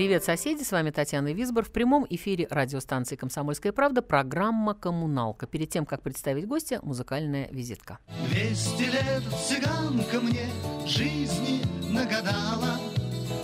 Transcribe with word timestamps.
Привет, 0.00 0.24
соседи! 0.24 0.62
С 0.62 0.72
вами 0.72 0.88
Татьяна 0.88 1.34
Висбор. 1.34 1.62
В 1.62 1.70
прямом 1.70 2.06
эфире 2.08 2.46
радиостанции 2.48 3.16
«Комсомольская 3.16 3.70
правда» 3.70 4.00
программа 4.00 4.72
«Коммуналка». 4.72 5.46
Перед 5.46 5.68
тем, 5.68 5.84
как 5.84 6.00
представить 6.00 6.48
гостя, 6.48 6.80
музыкальная 6.82 7.50
визитка. 7.50 7.98
Двести 8.30 8.84
лет 8.84 9.22
цыганка 9.46 10.20
мне 10.20 10.48
жизни 10.86 11.60
нагадала, 11.92 12.80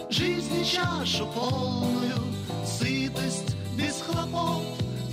Жизни 0.09 0.65
чашу 0.65 1.27
полную, 1.27 2.17
сытость 2.65 3.55
без 3.77 4.01
хлопот, 4.01 4.63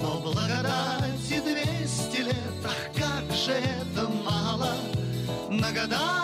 Но 0.02 0.22
благодати 0.22 1.42
двести 1.42 2.22
лет, 2.22 2.36
ах, 2.64 2.90
как 2.96 3.36
же 3.36 3.52
это 3.52 4.08
мало! 4.08 4.70
Нагадала 5.50 6.23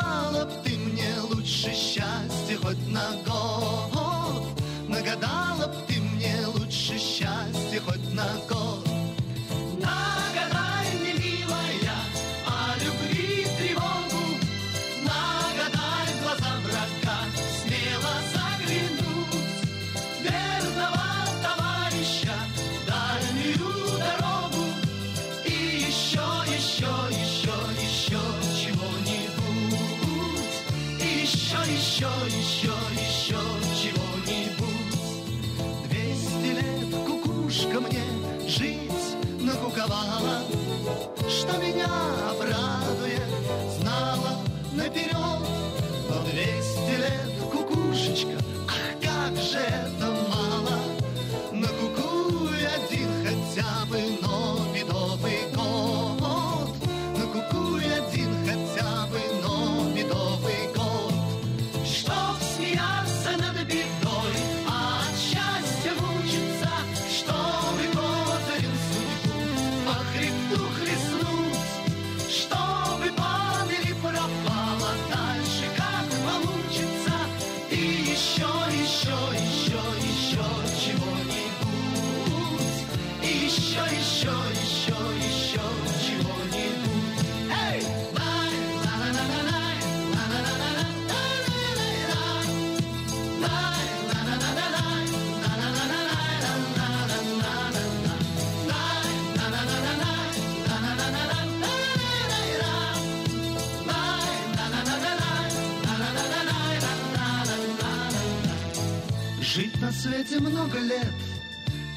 Жить 109.56 109.82
на 109.82 109.92
свете 109.92 110.40
много 110.40 110.78
лет, 110.78 111.12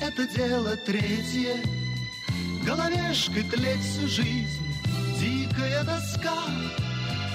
это 0.01 0.27
дело 0.27 0.75
третье. 0.75 1.57
Головешкой 2.65 3.43
тлеть 3.43 3.83
всю 3.83 4.09
жизнь, 4.09 4.81
дикая 5.21 5.85
тоска. 5.85 6.33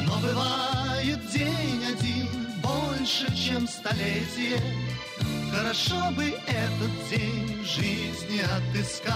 Но 0.08 0.18
бывает 0.18 1.20
день 1.32 1.86
один 1.86 2.30
больше, 2.64 3.28
чем 3.36 3.68
столетие. 3.68 4.60
Хорошо 5.54 6.10
бы 6.16 6.34
этот 6.48 7.10
день 7.12 7.64
жизни 7.64 8.42
отыскать. 8.58 9.14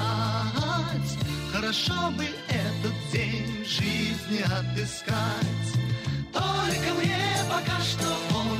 Хорошо 1.51 2.11
бы 2.11 2.27
этот 2.47 2.93
день 3.11 3.65
жизни 3.65 4.43
отыскать. 4.43 5.71
Только 6.31 6.93
мне 6.93 7.17
пока 7.49 7.81
что 7.81 8.07
он 8.35 8.50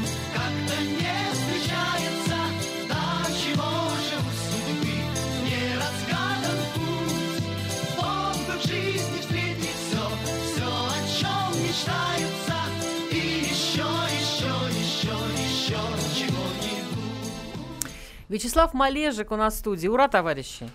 Вячеслав 18.32 18.74
Малежик 18.74 19.30
у 19.32 19.36
нас 19.36 19.56
в 19.56 19.58
студии. 19.58 19.90
Ура, 19.90 20.08
товарищи! 20.08 20.70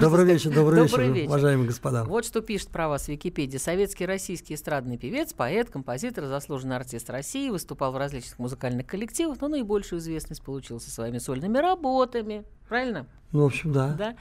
Добрый 0.00 0.24
вечер, 0.24 0.54
добрый, 0.54 0.84
вечер, 0.84 1.26
уважаемые 1.26 1.66
господа. 1.66 2.04
Вот 2.04 2.24
что 2.24 2.42
пишет 2.42 2.68
про 2.68 2.88
вас 2.88 3.06
в 3.06 3.08
Википедии. 3.08 3.56
Советский 3.56 4.06
российский 4.06 4.54
эстрадный 4.54 4.96
певец, 4.96 5.32
поэт, 5.32 5.68
композитор, 5.68 6.26
заслуженный 6.26 6.76
артист 6.76 7.10
России, 7.10 7.50
выступал 7.50 7.90
в 7.90 7.96
различных 7.96 8.38
музыкальных 8.38 8.86
коллективах, 8.86 9.40
но 9.40 9.48
наибольшую 9.48 9.98
известность 9.98 10.44
получил 10.44 10.78
со 10.78 10.92
своими 10.92 11.18
сольными 11.18 11.58
работами. 11.58 12.44
Правильно? 12.68 13.08
Ну, 13.32 13.42
в 13.42 13.46
общем, 13.46 13.72
да. 13.72 13.88
Да. 13.98 14.16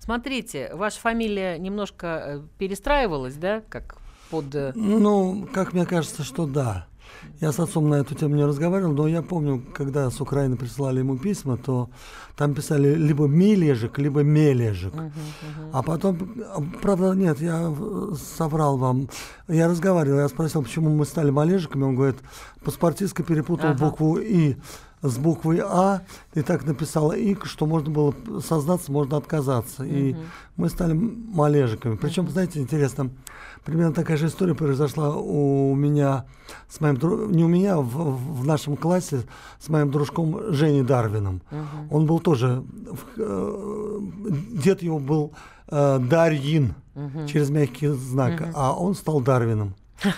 Смотрите, 0.00 0.74
ваша 0.74 0.98
фамилия 0.98 1.58
немножко 1.58 2.06
э, 2.06 2.40
перестраивалась, 2.58 3.36
да, 3.36 3.62
как 3.68 3.98
под... 4.30 4.52
э, 4.52 4.72
Ну, 4.74 5.48
как 5.54 5.72
мне 5.72 5.86
кажется, 5.86 6.24
что 6.24 6.46
да. 6.46 6.88
Я 7.40 7.52
с 7.52 7.58
отцом 7.58 7.88
на 7.88 7.96
эту 7.96 8.14
тему 8.14 8.36
не 8.36 8.44
разговаривал, 8.44 8.92
но 8.92 9.08
я 9.08 9.22
помню, 9.22 9.62
когда 9.74 10.10
с 10.10 10.20
Украины 10.20 10.56
присылали 10.56 11.00
ему 11.00 11.16
письма, 11.16 11.56
то 11.56 11.90
там 12.36 12.54
писали 12.54 12.94
либо 12.94 13.26
Мележик, 13.26 13.98
либо 13.98 14.22
Мележик. 14.22 14.92
А 15.72 15.82
потом, 15.82 16.18
а, 16.46 16.62
правда, 16.82 17.12
нет, 17.12 17.40
я 17.40 17.72
э, 17.76 18.12
соврал 18.36 18.76
вам. 18.76 19.08
Я 19.48 19.68
разговаривал, 19.68 20.18
я 20.18 20.28
спросил, 20.28 20.62
почему 20.62 20.90
мы 20.90 21.04
стали 21.04 21.30
Малежиками. 21.30 21.84
Он 21.84 21.96
говорит, 21.96 22.16
паспортистка 22.64 23.22
перепутал 23.22 23.70
Ага. 23.70 23.84
букву 23.84 24.18
И 24.18 24.56
с 25.04 25.18
буквой 25.18 25.60
А, 25.62 26.02
и 26.32 26.40
так 26.40 26.64
написала 26.64 27.12
ИК, 27.12 27.44
что 27.44 27.66
можно 27.66 27.90
было 27.90 28.14
сознаться, 28.40 28.90
можно 28.90 29.18
отказаться. 29.18 29.84
И 29.84 30.16
мы 30.56 30.70
стали 30.70 30.94
Малежиками. 30.94 31.96
Причем, 31.96 32.28
знаете, 32.30 32.60
интересно, 32.60 33.10
примерно 33.64 33.92
такая 33.94 34.16
же 34.16 34.26
история 34.26 34.54
произошла 34.54 35.16
у 35.16 35.74
меня 35.74 36.26
с 36.68 36.80
моим 36.80 36.98
не 37.30 37.44
у 37.44 37.48
меня, 37.48 37.78
в, 37.78 38.40
в 38.40 38.46
нашем 38.46 38.76
классе 38.76 39.22
с 39.58 39.68
моим 39.68 39.90
дружком 39.90 40.52
Женей 40.52 40.82
Дарвином. 40.82 41.42
Он 41.90 42.06
был 42.06 42.20
тоже, 42.20 42.64
э, 43.16 43.98
дед 44.52 44.82
его 44.82 44.98
был 44.98 45.32
э, 45.68 45.98
Дарьин 45.98 46.74
через 47.26 47.50
мягкий 47.50 47.88
знак, 47.88 48.50
а 48.54 48.72
он 48.72 48.94
стал 48.94 49.20
Дарвином. 49.20 49.74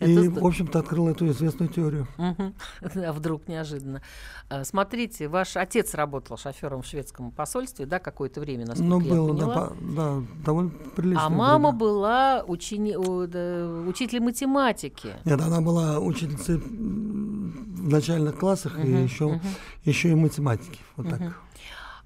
И, 0.00 0.28
в 0.28 0.44
общем-то, 0.46 0.78
открыл 0.78 1.08
эту 1.08 1.28
известную 1.28 1.68
теорию. 1.68 2.06
А 2.94 3.12
вдруг 3.12 3.48
неожиданно. 3.48 4.02
А, 4.48 4.64
Смотрите, 4.64 5.28
ваш 5.28 5.56
отец 5.56 5.94
работал 5.94 6.36
шофером 6.36 6.82
в 6.82 6.86
шведском 6.86 7.30
посольстве, 7.30 7.86
да, 7.86 7.98
какое-то 7.98 8.40
время, 8.40 8.66
насколько 8.66 8.88
Ну, 8.88 9.00
я 9.00 9.08
да, 9.08 9.16
поняла. 9.46 9.54
по- 9.68 9.74
да, 9.80 10.22
довольно 10.44 10.70
прилично. 10.94 11.26
а 11.26 11.30
мама 11.30 11.72
была 11.72 12.44
учени... 12.46 12.92
да, 13.26 13.88
учителем 13.88 14.24
математики. 14.24 15.14
Нет, 15.24 15.40
она 15.40 15.60
была 15.60 15.98
учительницей 15.98 16.56
в 16.58 17.88
начальных 17.88 18.38
классах 18.38 18.78
и 18.84 18.88
еще, 18.90 19.40
еще 19.84 20.10
и 20.10 20.14
математики. 20.14 20.78
Вот 20.96 21.08
так. 21.08 21.20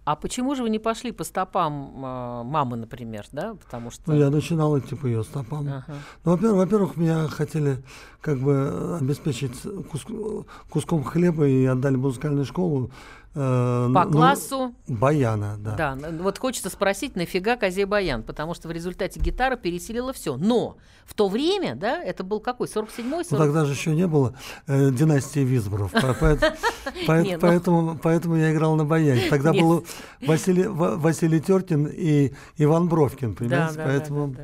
А 0.07 0.15
почему 0.15 0.55
же 0.55 0.63
вы 0.63 0.71
не 0.71 0.79
пошли 0.79 1.11
по 1.11 1.25
стопам 1.25 1.91
э, 1.97 2.43
мамы, 2.45 2.77
например, 2.77 3.27
да? 3.33 3.55
Потому 3.57 3.91
что... 3.91 4.03
Ну, 4.13 4.15
я 4.17 4.31
начинал 4.31 4.79
идти 4.79 4.95
по 4.95 5.07
ее 5.07 5.25
стопам. 5.25 5.67
Ага. 5.69 5.85
Ну, 6.25 6.31
во-первых, 6.31 6.57
во-первых, 6.59 6.97
меня 6.97 7.27
хотели 7.27 7.83
как 8.21 8.39
бы 8.39 8.99
обеспечить 9.01 9.61
кус- 9.91 10.47
куском 10.71 11.03
хлеба 11.03 11.49
и 11.49 11.65
отдали 11.67 11.97
музыкальную 11.97 12.45
школу. 12.45 12.93
э, 13.35 13.91
По 13.93 14.05
ну, 14.05 14.13
классу, 14.13 14.75
Баяна, 14.87 15.57
да. 15.59 15.75
да. 15.75 15.93
н- 16.09 16.23
Вот 16.23 16.39
хочется 16.39 16.71
спросить, 16.71 17.17
нафига 17.17 17.57
козе 17.57 17.85
баян? 17.85 18.23
Потому 18.23 18.55
что 18.55 18.69
в 18.69 18.71
результате 18.71 19.19
гитара 19.19 19.57
пересилила 19.57 20.13
все. 20.13 20.37
Но 20.37 20.77
в 21.05 21.15
то 21.15 21.29
время, 21.29 21.75
да, 21.75 22.01
это 22.01 22.23
был 22.23 22.39
какой, 22.39 22.69
47-й, 22.69 23.03
Ну, 23.05 23.25
40... 23.25 23.39
тогда 23.39 23.65
же 23.65 23.73
еще 23.73 23.93
не 23.95 24.07
было 24.07 24.35
э, 24.69 24.91
династии 24.93 25.41
Визборов, 25.41 25.91
ну. 27.07 27.39
поэтому, 27.41 27.99
поэтому 28.03 28.37
я 28.37 28.53
играл 28.53 28.77
на 28.77 28.85
баяне. 28.85 29.29
Тогда 29.31 29.53
был 29.53 29.85
Василий, 30.27 30.67
Ва- 30.67 30.97
Василий 30.97 31.41
Теркин 31.41 31.87
и 31.87 32.33
Иван 32.59 32.89
Бровкин, 32.89 33.35
понимаете? 33.35 33.75
поэтому, 33.85 34.37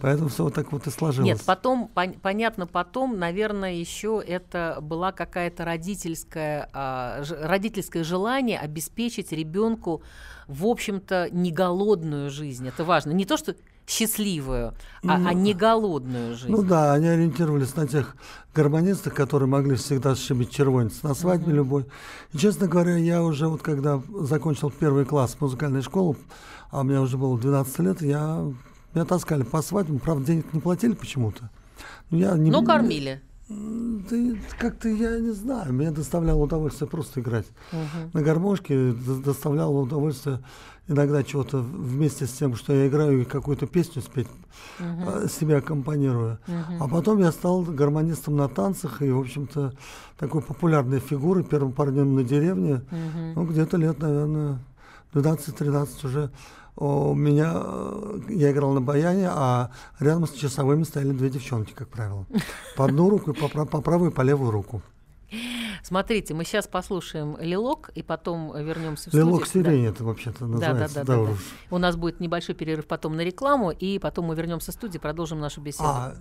поэтому 0.00 0.28
все 0.28 0.44
вот 0.44 0.54
так 0.54 0.72
вот 0.72 0.86
и 0.86 0.90
сложилось. 0.90 1.26
Нет, 1.28 1.42
потом, 1.44 1.90
пон- 1.94 2.18
понятно, 2.20 2.66
потом, 2.66 3.18
наверное, 3.18 3.72
еще 3.74 4.22
это 4.26 4.78
была 4.80 5.12
какая-то 5.12 5.64
родительская, 5.64 6.68
а, 6.72 7.22
ж- 7.22 7.36
родительское 7.42 8.04
желание 8.04 8.58
обеспечить 8.58 9.32
ребенку, 9.32 10.02
в 10.46 10.66
общем-то, 10.66 11.28
не 11.30 11.50
голодную 11.52 12.30
жизнь. 12.30 12.68
Это 12.68 12.84
важно. 12.84 13.12
Не 13.12 13.24
то, 13.24 13.36
что 13.36 13.54
счастливую, 13.86 14.74
а, 15.06 15.14
а 15.28 15.34
не 15.34 15.54
голодную 15.54 16.34
жизнь. 16.36 16.50
Ну 16.50 16.62
да, 16.62 16.92
они 16.94 17.06
ориентировались 17.08 17.74
на 17.76 17.86
тех 17.86 18.16
гармонистов, 18.54 19.14
которые 19.14 19.48
могли 19.48 19.76
всегда 19.76 20.14
сшибить 20.14 20.50
червонец 20.50 21.02
на 21.02 21.14
свадьбе 21.14 21.52
любой. 21.52 21.86
И, 22.32 22.38
честно 22.38 22.66
говоря, 22.66 22.96
я 22.96 23.22
уже 23.22 23.48
вот 23.48 23.62
когда 23.62 24.00
закончил 24.20 24.70
первый 24.70 25.04
класс 25.04 25.36
музыкальной 25.40 25.82
школы, 25.82 26.16
а 26.70 26.82
мне 26.82 26.98
уже 27.00 27.18
было 27.18 27.38
12 27.38 27.78
лет, 27.80 28.02
я, 28.02 28.44
меня 28.94 29.04
таскали 29.04 29.42
по 29.42 29.60
свадьбам, 29.62 29.98
правда, 29.98 30.26
денег 30.26 30.52
не 30.52 30.60
платили 30.60 30.94
почему-то. 30.94 31.50
Но 32.10 32.18
я 32.18 32.32
не, 32.36 32.50
Ну, 32.50 32.64
кормили. 32.64 33.20
Да 33.46 34.16
как-то 34.58 34.88
я 34.88 35.18
не 35.18 35.32
знаю, 35.32 35.74
мне 35.74 35.90
доставляло 35.90 36.42
удовольствие 36.44 36.88
просто 36.88 37.20
играть. 37.20 37.46
На 38.14 38.22
гармошке 38.22 38.92
до- 38.92 39.16
доставляло 39.22 39.80
удовольствие 39.80 40.40
иногда 40.88 41.22
чего-то 41.22 41.58
вместе 41.58 42.26
с 42.26 42.32
тем, 42.32 42.54
что 42.56 42.72
я 42.72 42.88
играю 42.88 43.22
и 43.22 43.24
какую-то 43.24 43.66
песню 43.66 44.02
спеть, 44.02 44.28
а, 44.78 45.26
себе 45.28 45.56
аккомпанирую. 45.56 46.38
А 46.80 46.88
потом 46.88 47.20
я 47.20 47.32
стал 47.32 47.62
гармонистом 47.62 48.36
на 48.36 48.48
танцах 48.48 49.02
и, 49.02 49.10
в 49.10 49.20
общем-то, 49.20 49.72
такой 50.18 50.42
популярной 50.42 51.00
фигурой, 51.00 51.44
первым 51.44 51.72
парнем 51.72 52.14
на 52.14 52.24
деревне. 52.24 52.82
Ну, 53.34 53.44
где-то 53.44 53.76
лет, 53.76 53.98
наверное, 53.98 54.58
12-13 55.12 56.06
уже 56.06 56.30
у 56.76 57.14
меня, 57.14 57.52
э, 57.54 58.20
я 58.30 58.50
играл 58.50 58.72
на 58.72 58.80
баяне, 58.80 59.28
а 59.30 59.70
рядом 60.00 60.26
с 60.26 60.32
часовыми 60.32 60.82
стояли 60.82 61.12
две 61.12 61.30
девчонки, 61.30 61.72
как 61.72 61.88
правило. 61.88 62.26
По 62.76 62.86
одну 62.86 63.08
руку, 63.08 63.30
и 63.30 63.34
по, 63.34 63.64
по 63.64 63.80
правую 63.80 64.10
и 64.10 64.14
по 64.14 64.22
левую 64.22 64.50
руку. 64.50 64.82
Смотрите, 65.82 66.34
мы 66.34 66.44
сейчас 66.44 66.66
послушаем 66.66 67.36
Лилок, 67.40 67.90
и 67.94 68.02
потом 68.02 68.56
вернемся 68.56 69.10
в 69.10 69.14
Лилок 69.14 69.46
студию. 69.46 69.64
Да. 69.64 69.70
сирень 69.70 69.86
это 69.86 70.04
вообще-то 70.04 70.46
Да, 70.46 70.46
да, 70.46 70.68
называется. 70.68 70.94
да, 70.94 71.04
да, 71.04 71.14
да. 71.16 71.20
уж. 71.32 71.38
У 71.70 71.78
нас 71.78 71.96
будет 71.96 72.20
небольшой 72.20 72.54
перерыв 72.54 72.86
потом 72.86 73.16
на 73.16 73.20
рекламу, 73.22 73.70
и 73.70 73.98
потом 73.98 74.26
мы 74.26 74.34
вернемся 74.34 74.70
в 74.72 74.74
студию, 74.74 75.00
продолжим 75.00 75.40
нашу 75.40 75.60
беседу. 75.60 75.84
А, 75.88 76.14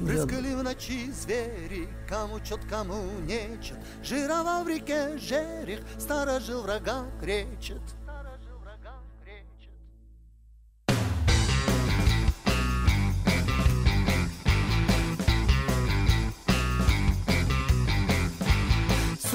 я- 0.00 0.06
Прыскали 0.06 0.54
в 0.54 0.62
ночи 0.62 1.10
звери, 1.12 1.88
кому 2.08 2.40
чет, 2.40 2.60
кому 2.68 2.96
нечет. 3.22 3.76
Жировал 4.02 4.64
в 4.64 4.68
реке 4.68 5.18
жерех, 5.18 5.80
сторожил 5.98 6.62
врага 6.62 7.04
кречет. 7.20 7.80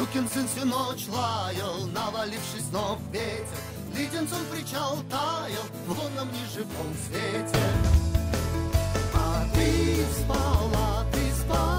Сукин 0.09 0.27
сын 0.27 0.47
всю 0.47 0.65
ночь 0.65 1.05
лаял, 1.07 1.85
навалившись 1.93 2.67
снов 2.71 2.97
ветер. 3.11 3.45
Леденцом 3.95 4.39
причал 4.51 4.97
таял 5.07 5.63
в 5.85 5.89
лунном 5.91 6.29
неживом 6.33 6.95
свете. 7.05 7.63
А 9.13 9.45
ты 9.53 10.03
спала, 10.17 11.05
ты 11.11 11.31
спала 11.39 11.78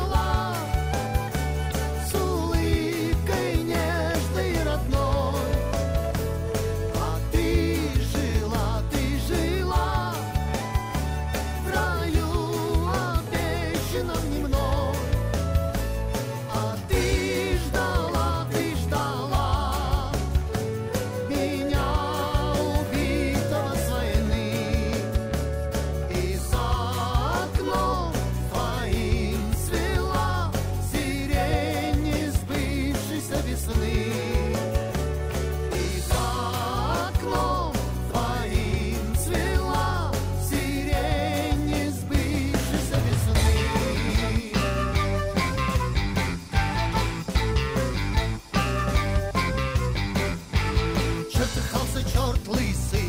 Чертыхался 52.31 52.31
черт 52.31 53.00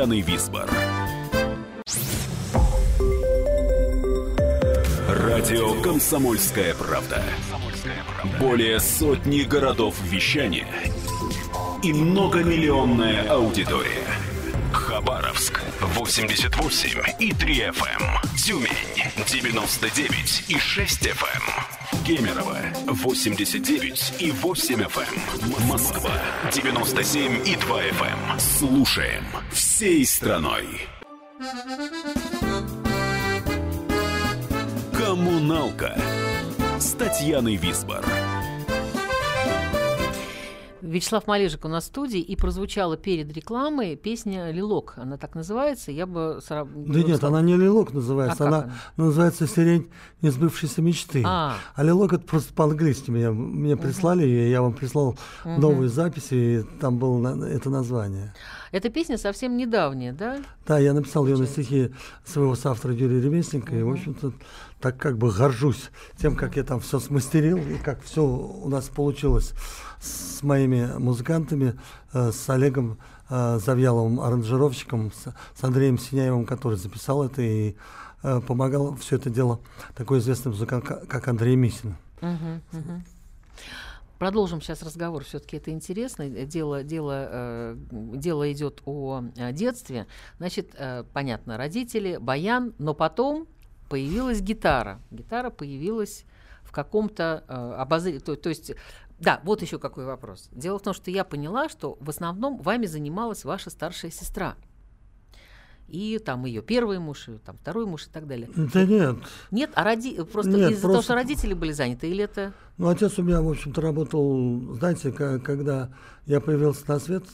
Татьяной 0.00 0.22
Висбор. 0.22 0.66
Радио 5.06 5.74
«Комсомольская 5.82 6.74
правда». 6.74 7.22
Более 8.40 8.80
сотни 8.80 9.42
городов 9.42 9.94
вещания 10.04 10.66
и 11.82 11.92
многомиллионная 11.92 13.28
аудитория. 13.28 14.06
Хабаровск 14.72 15.60
88 15.82 17.00
и 17.18 17.34
3 17.34 17.54
FM. 17.58 18.02
Тюмень 18.38 19.26
99 19.26 20.44
и 20.48 20.58
6 20.58 21.08
FM. 21.08 21.79
Кемерово 22.06 22.58
89 22.86 24.14
и 24.20 24.30
8 24.30 24.82
FM. 24.82 25.60
Эм. 25.60 25.68
Москва 25.68 26.12
97 26.52 27.46
и 27.46 27.56
2 27.56 27.82
FM. 27.82 28.32
Эм. 28.32 28.40
Слушаем 28.40 29.24
всей 29.52 30.06
страной. 30.06 30.64
Коммуналка 34.92 35.96
с 36.78 36.92
Татьяной 36.92 37.56
Висбор. 37.56 38.04
Вячеслав 40.90 41.28
Малежик 41.28 41.64
у 41.64 41.68
нас 41.68 41.84
в 41.84 41.86
студии, 41.86 42.20
и 42.20 42.34
прозвучала 42.34 42.96
перед 42.96 43.32
рекламой 43.32 43.94
песня 43.94 44.50
«Лилок». 44.50 44.94
Она 44.96 45.16
так 45.18 45.36
называется, 45.36 45.92
я 45.92 46.04
бы... 46.04 46.40
Да 46.48 46.64
нет, 47.02 47.22
она 47.22 47.40
не 47.42 47.56
«Лилок» 47.56 47.92
называется, 47.92 48.44
А 48.44 48.48
она, 48.48 48.62
как 48.62 48.72
называется 48.96 49.46
«Сирень 49.46 49.88
несбывшейся 50.20 50.82
мечты». 50.82 51.22
А. 51.24 51.54
А 51.76 51.82
«Лилок» 51.84 52.14
это 52.14 52.24
просто 52.26 52.52
по-английски 52.54 53.10
меня, 53.12 53.30
мне 53.30 53.76
прислали, 53.76 54.26
и 54.26 54.50
я 54.50 54.62
вам 54.62 54.72
прислал 54.72 55.16
новые 55.44 55.88
записи, 55.88 56.34
и 56.34 56.62
там 56.80 56.98
было 56.98 57.46
это 57.46 57.70
название. 57.70 58.34
Эта 58.72 58.88
песня 58.88 59.16
совсем 59.16 59.56
недавняя, 59.56 60.12
да? 60.12 60.38
Да, 60.66 60.78
я 60.78 60.92
написал 60.92 61.26
ее 61.26 61.36
на 61.36 61.46
стихи 61.46 61.92
своего 62.24 62.56
соавтора 62.56 62.94
Юрия 62.94 63.20
Ремесленника, 63.20 63.76
и, 63.76 63.82
в 63.82 63.90
общем-то, 63.90 64.32
так 64.80 64.96
как 64.96 65.18
бы 65.18 65.32
горжусь 65.32 65.90
тем, 66.16 66.34
как 66.34 66.56
я 66.56 66.64
там 66.64 66.80
все 66.80 66.98
смастерил, 66.98 67.58
и 67.58 67.76
как 67.76 68.02
все 68.02 68.24
у 68.24 68.68
нас 68.68 68.88
получилось 68.88 69.54
с 70.00 70.42
моими 70.42 70.98
музыкантами, 70.98 71.78
э, 72.12 72.32
с 72.32 72.48
Олегом 72.48 72.98
э, 73.28 73.58
Завьяловым, 73.58 74.20
аранжировщиком, 74.20 75.12
с, 75.12 75.64
Андреем 75.64 75.98
Синяевым, 75.98 76.46
который 76.46 76.78
записал 76.78 77.24
это 77.24 77.42
и 77.42 77.76
э, 78.22 78.40
помогал 78.40 78.96
все 78.96 79.16
это 79.16 79.30
дело 79.30 79.60
такой 79.94 80.18
известный 80.20 80.50
музыкант, 80.50 80.84
ка- 80.86 81.04
как 81.06 81.28
Андрей 81.28 81.56
Мисин. 81.56 81.96
Продолжим 84.18 84.60
сейчас 84.60 84.82
разговор. 84.82 85.24
Все-таки 85.24 85.56
это 85.56 85.70
интересно. 85.70 86.28
Дело, 86.28 86.82
дело, 86.82 87.28
э, 87.30 87.76
дело 87.90 88.52
идет 88.52 88.82
о, 88.84 89.22
детстве. 89.52 90.06
Значит, 90.36 90.74
э, 90.76 91.04
понятно, 91.14 91.56
родители, 91.56 92.18
баян, 92.18 92.74
но 92.76 92.92
потом 92.92 93.46
появилась 93.88 94.42
гитара. 94.42 95.00
Гитара 95.10 95.48
появилась 95.48 96.26
в 96.62 96.70
каком-то 96.70 97.44
э, 97.48 97.74
обозрении. 97.78 98.18
То, 98.18 98.36
то 98.36 98.50
есть, 98.50 98.72
да, 99.20 99.40
вот 99.44 99.60
еще 99.62 99.78
какой 99.78 100.06
вопрос. 100.06 100.48
Дело 100.50 100.78
в 100.78 100.82
том, 100.82 100.94
что 100.94 101.10
я 101.10 101.24
поняла, 101.24 101.68
что 101.68 101.96
в 102.00 102.08
основном 102.08 102.58
вами 102.58 102.86
занималась 102.86 103.44
ваша 103.44 103.70
старшая 103.70 104.10
сестра. 104.10 104.56
И 105.88 106.18
там 106.24 106.44
ее 106.46 106.62
первый 106.62 107.00
муж, 107.00 107.28
и 107.28 107.38
там 107.38 107.56
второй 107.58 107.84
муж 107.84 108.06
и 108.06 108.10
так 108.10 108.26
далее. 108.26 108.48
Да 108.54 108.84
нет, 108.84 109.16
Нет, 109.50 109.70
а 109.74 109.84
роди... 109.84 110.22
просто 110.22 110.52
Нет, 110.52 110.70
из-за 110.70 110.82
того, 110.82 110.94
просто- 110.94 111.12
что 111.12 111.14
родители 111.14 111.52
были 111.52 111.72
заняты, 111.72 112.08
или 112.08 112.24
это... 112.24 112.52
Ну, 112.78 112.88
отец 112.88 113.18
у 113.18 113.22
меня, 113.22 113.42
в 113.42 113.48
общем-то, 113.48 113.80
работал, 113.80 114.76
знаете, 114.76 115.10
когда 115.10 115.90
я 116.26 116.40
появился 116.40 116.84
на 116.86 117.00
свет, 117.00 117.24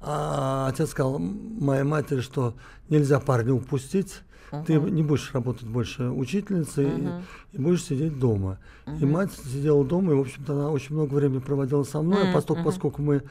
а 0.00 0.66
отец 0.68 0.90
сказал 0.90 1.18
моей 1.18 1.82
матери, 1.82 2.20
что 2.20 2.54
нельзя 2.88 3.20
парня 3.20 3.52
упустить, 3.52 4.22
ты 4.66 4.74
не 4.74 5.02
будешь 5.02 5.32
работать 5.32 5.66
больше 5.66 6.04
учительницей 6.10 6.86
и, 6.86 7.08
и 7.52 7.60
будешь 7.60 7.84
сидеть 7.84 8.18
дома. 8.18 8.58
И 9.00 9.04
мать 9.04 9.32
сидела 9.32 9.84
дома, 9.84 10.12
и, 10.12 10.14
в 10.16 10.20
общем-то, 10.20 10.52
она 10.52 10.70
очень 10.70 10.94
много 10.94 11.14
времени 11.14 11.40
проводила 11.40 11.82
со 11.82 12.02
мной, 12.02 12.30
а 12.30 12.32
поскольку, 12.32 12.62
поскольку 12.64 13.02
мы 13.02 13.22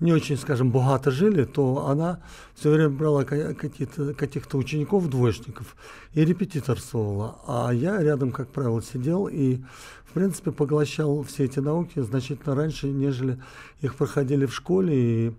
не 0.00 0.12
очень, 0.12 0.36
скажем, 0.36 0.70
богато 0.70 1.10
жили, 1.10 1.44
то 1.44 1.86
она 1.86 2.20
все 2.54 2.70
время 2.70 2.90
брала 2.90 3.24
ка- 3.24 3.54
какие-то, 3.54 4.14
каких-то 4.14 4.58
учеников, 4.58 5.08
двоечников, 5.08 5.76
и 6.14 6.24
репетиторствовала. 6.24 7.38
А 7.46 7.70
я 7.70 8.02
рядом, 8.02 8.32
как 8.32 8.48
правило, 8.48 8.82
сидел 8.82 9.28
и, 9.28 9.58
в 10.04 10.12
принципе, 10.14 10.50
поглощал 10.50 11.22
все 11.22 11.44
эти 11.44 11.60
науки 11.60 12.00
значительно 12.00 12.54
раньше, 12.54 12.88
нежели 12.88 13.38
их 13.80 13.94
проходили 13.94 14.46
в 14.46 14.54
школе. 14.54 14.94
И 15.28 15.32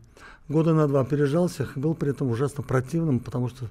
года 0.47 0.73
на 0.73 0.87
два 0.87 1.01
опережал 1.01 1.47
всех, 1.47 1.75
и 1.75 1.79
был 1.79 1.93
при 1.93 2.11
этом 2.11 2.29
ужасно 2.29 2.63
противным, 2.63 3.19
потому 3.19 3.49
что 3.49 3.65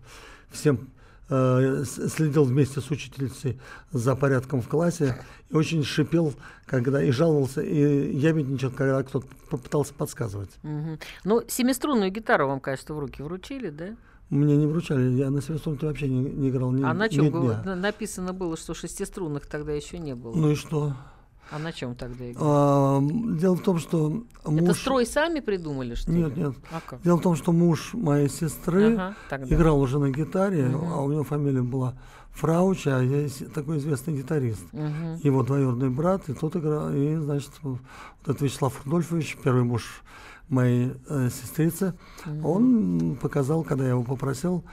всем 0.50 0.88
следил 1.29 2.45
вместе 2.45 2.81
с 2.81 2.91
учительницей 2.91 3.59
за 3.93 4.14
порядком 4.17 4.61
в 4.62 4.69
классе 4.69 5.17
и 5.50 5.55
очень 5.55 5.83
шипел, 5.85 6.35
когда 6.67 7.02
и 7.02 7.11
жаловался, 7.11 7.62
и 7.62 8.17
ябедничал, 8.17 8.71
когда 8.71 9.02
кто-то 9.02 9.26
попытался 9.50 9.95
подсказывать. 9.95 10.50
Мгм. 10.62 10.99
Ну, 11.25 11.43
семиструнную 11.49 12.11
гитару 12.11 12.47
вам, 12.49 12.61
конечно, 12.61 12.95
в 12.95 12.99
руки 12.99 13.23
вручили, 13.23 13.71
да? 13.71 13.97
Мне 14.31 14.57
не 14.57 14.67
вручали, 14.67 15.11
я 15.11 15.29
на 15.31 15.43
семиструнке 15.43 15.87
вообще 15.87 16.09
не, 16.09 16.21
не 16.21 16.49
играл 16.49 16.73
ни, 16.73 16.83
а 16.83 16.95
на 16.95 17.09
чем 17.11 17.31
было? 17.31 17.55
дня. 17.57 17.62
на- 17.64 17.76
Написано 17.76 18.33
было, 18.33 18.57
что 18.57 18.73
шестиструнных 18.73 19.47
тогда 19.47 19.73
еще 19.73 19.99
не 19.99 20.14
было. 20.14 20.35
Ну 20.35 20.50
и 20.52 20.55
что? 20.55 20.95
А 21.52 21.59
на 21.59 21.73
чем 21.73 21.94
тогда 21.94 22.30
играли? 22.30 22.37
А, 22.40 23.00
дело 23.38 23.56
в 23.56 23.62
том, 23.62 23.78
что 23.78 24.25
муж... 24.44 24.62
Это 24.62 24.75
строй 24.75 25.06
сами 25.06 25.40
придумали, 25.40 25.94
что 25.94 26.11
Нет, 26.11 26.35
ли? 26.37 26.44
нет. 26.44 26.54
А 26.71 26.80
как? 26.85 27.02
Дело 27.02 27.16
в 27.18 27.23
том, 27.23 27.37
что 27.37 27.52
муж 27.52 27.90
моей 27.92 28.28
сестры 28.28 28.94
Ага, 28.94 29.14
тогда. 29.28 29.54
играл 29.54 29.80
уже 29.80 29.99
на 29.99 30.11
гитаре, 30.11 30.71
а 30.73 31.02
у 31.02 31.12
него 31.12 31.25
фамилия 31.25 31.62
была 31.62 31.94
Фрауч, 32.32 32.87
а 32.87 33.02
я 33.02 33.28
такой 33.54 33.78
известный 33.78 34.16
гитарист. 34.16 34.64
Мгм. 34.73 35.16
Его 35.23 35.42
двоюродный 35.42 35.90
брат, 35.90 36.28
и 36.28 36.32
тот 36.32 36.56
играл, 36.56 36.90
и, 36.92 37.16
значит, 37.16 37.50
вот 37.62 37.80
этот 38.23 38.40
Вячеслав 38.40 38.80
Рудольфович, 38.87 39.37
первый 39.44 39.64
муж 39.64 40.02
моей 40.49 40.92
э, 41.09 41.28
сестрицы, 41.30 41.94
он 42.42 43.16
показал, 43.21 43.62
когда 43.64 43.85
я 43.85 43.90
его 43.90 44.02
попросил, 44.02 44.64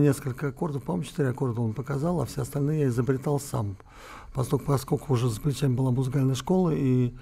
несколько 0.00 0.48
аккордов, 0.48 0.82
по-моему, 0.82 1.04
четыре 1.04 1.30
аккорда 1.30 1.60
он 1.60 1.72
показал, 1.72 2.20
а 2.20 2.26
все 2.26 2.42
остальные 2.42 2.80
я 2.80 2.86
изобретал 2.88 3.40
сам. 3.40 3.76
Поскольку, 4.34 4.66
поскольку 4.66 5.12
уже 5.12 5.28
за 5.28 5.40
плечами 5.40 5.74
была 5.74 5.90
музыкальная 5.90 6.34
школа, 6.34 6.70
и, 6.70 7.14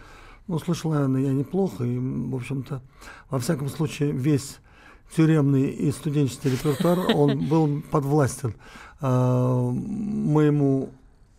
ну, 0.47 0.59
слышал, 0.59 0.93
наверное, 0.93 1.23
я 1.23 1.33
неплохо, 1.33 1.85
и, 1.85 1.99
в 1.99 2.35
общем-то, 2.35 2.83
во 3.31 3.39
всяком 3.39 3.69
случае, 3.69 4.13
весь 4.13 4.59
тюремный 5.15 5.69
и 5.71 5.93
студенческий 5.93 6.51
репертуар, 6.51 6.99
он 7.15 7.47
был 7.49 7.83
подвластен 7.91 8.55
э, 9.01 9.71
моему 9.71 10.91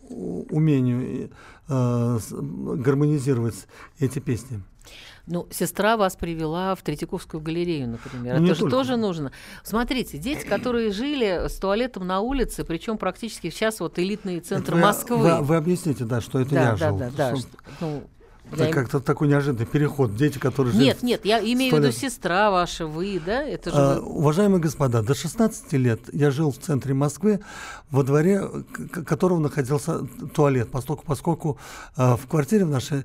умению 0.08 1.30
э, 1.68 2.18
гармонизировать 2.30 3.66
эти 3.98 4.18
песни. 4.18 4.62
Ну, 5.26 5.48
сестра 5.50 5.96
вас 5.96 6.14
привела 6.14 6.74
в 6.76 6.82
Третьяковскую 6.82 7.40
галерею, 7.42 7.88
например. 7.88 8.38
Ну, 8.38 8.44
Это 8.44 8.54
же 8.54 8.60
только. 8.60 8.76
тоже 8.76 8.96
нужно. 8.96 9.32
Смотрите, 9.64 10.18
дети, 10.18 10.46
которые 10.48 10.92
жили 10.92 11.48
с 11.48 11.54
туалетом 11.58 12.06
на 12.06 12.20
улице, 12.20 12.64
причем 12.64 12.96
практически 12.96 13.50
сейчас 13.50 13.80
вот 13.80 13.98
элитные 13.98 14.40
центры 14.40 14.76
вы- 14.76 14.82
Москвы. 14.82 15.16
Вы, 15.18 15.42
вы 15.42 15.56
объясните, 15.56 16.04
да, 16.04 16.20
что 16.20 16.38
это 16.40 16.50
да, 16.54 16.62
я 16.62 16.70
да, 16.76 16.76
жил. 16.76 16.98
да, 16.98 17.10
да, 17.16 17.36
Что- 17.36 17.40
что- 17.48 17.48
ну, 17.80 18.02
Это 18.52 18.64
я 18.66 18.72
как-то 18.72 19.00
такой 19.00 19.26
неожиданный 19.26 19.66
переход. 19.66 20.14
Дети, 20.14 20.38
которые 20.38 20.72
жили... 20.72 20.84
Нет, 20.84 21.02
нет, 21.02 21.24
я 21.24 21.40
имею 21.40 21.74
в 21.74 21.78
виду 21.80 21.90
сестра 21.90 22.52
ваша, 22.52 22.86
вы, 22.86 23.20
да? 23.26 23.42
Это 23.42 23.70
же 23.70 23.76
А, 23.76 23.98
уважаемые 23.98 24.60
господа, 24.60 25.02
до 25.02 25.14
16 25.16 25.72
лет 25.72 26.00
я 26.12 26.30
жил 26.30 26.52
в 26.52 26.58
центре 26.58 26.94
Москвы, 26.94 27.40
во 27.90 28.04
дворе 28.04 28.48
которого 29.04 29.40
находился 29.40 30.06
туалет, 30.32 30.68
поскольку, 30.70 31.04
поскольку 31.04 31.58
а, 31.96 32.16
в 32.16 32.28
квартире 32.28 32.64
в 32.66 32.70
нашей 32.70 33.02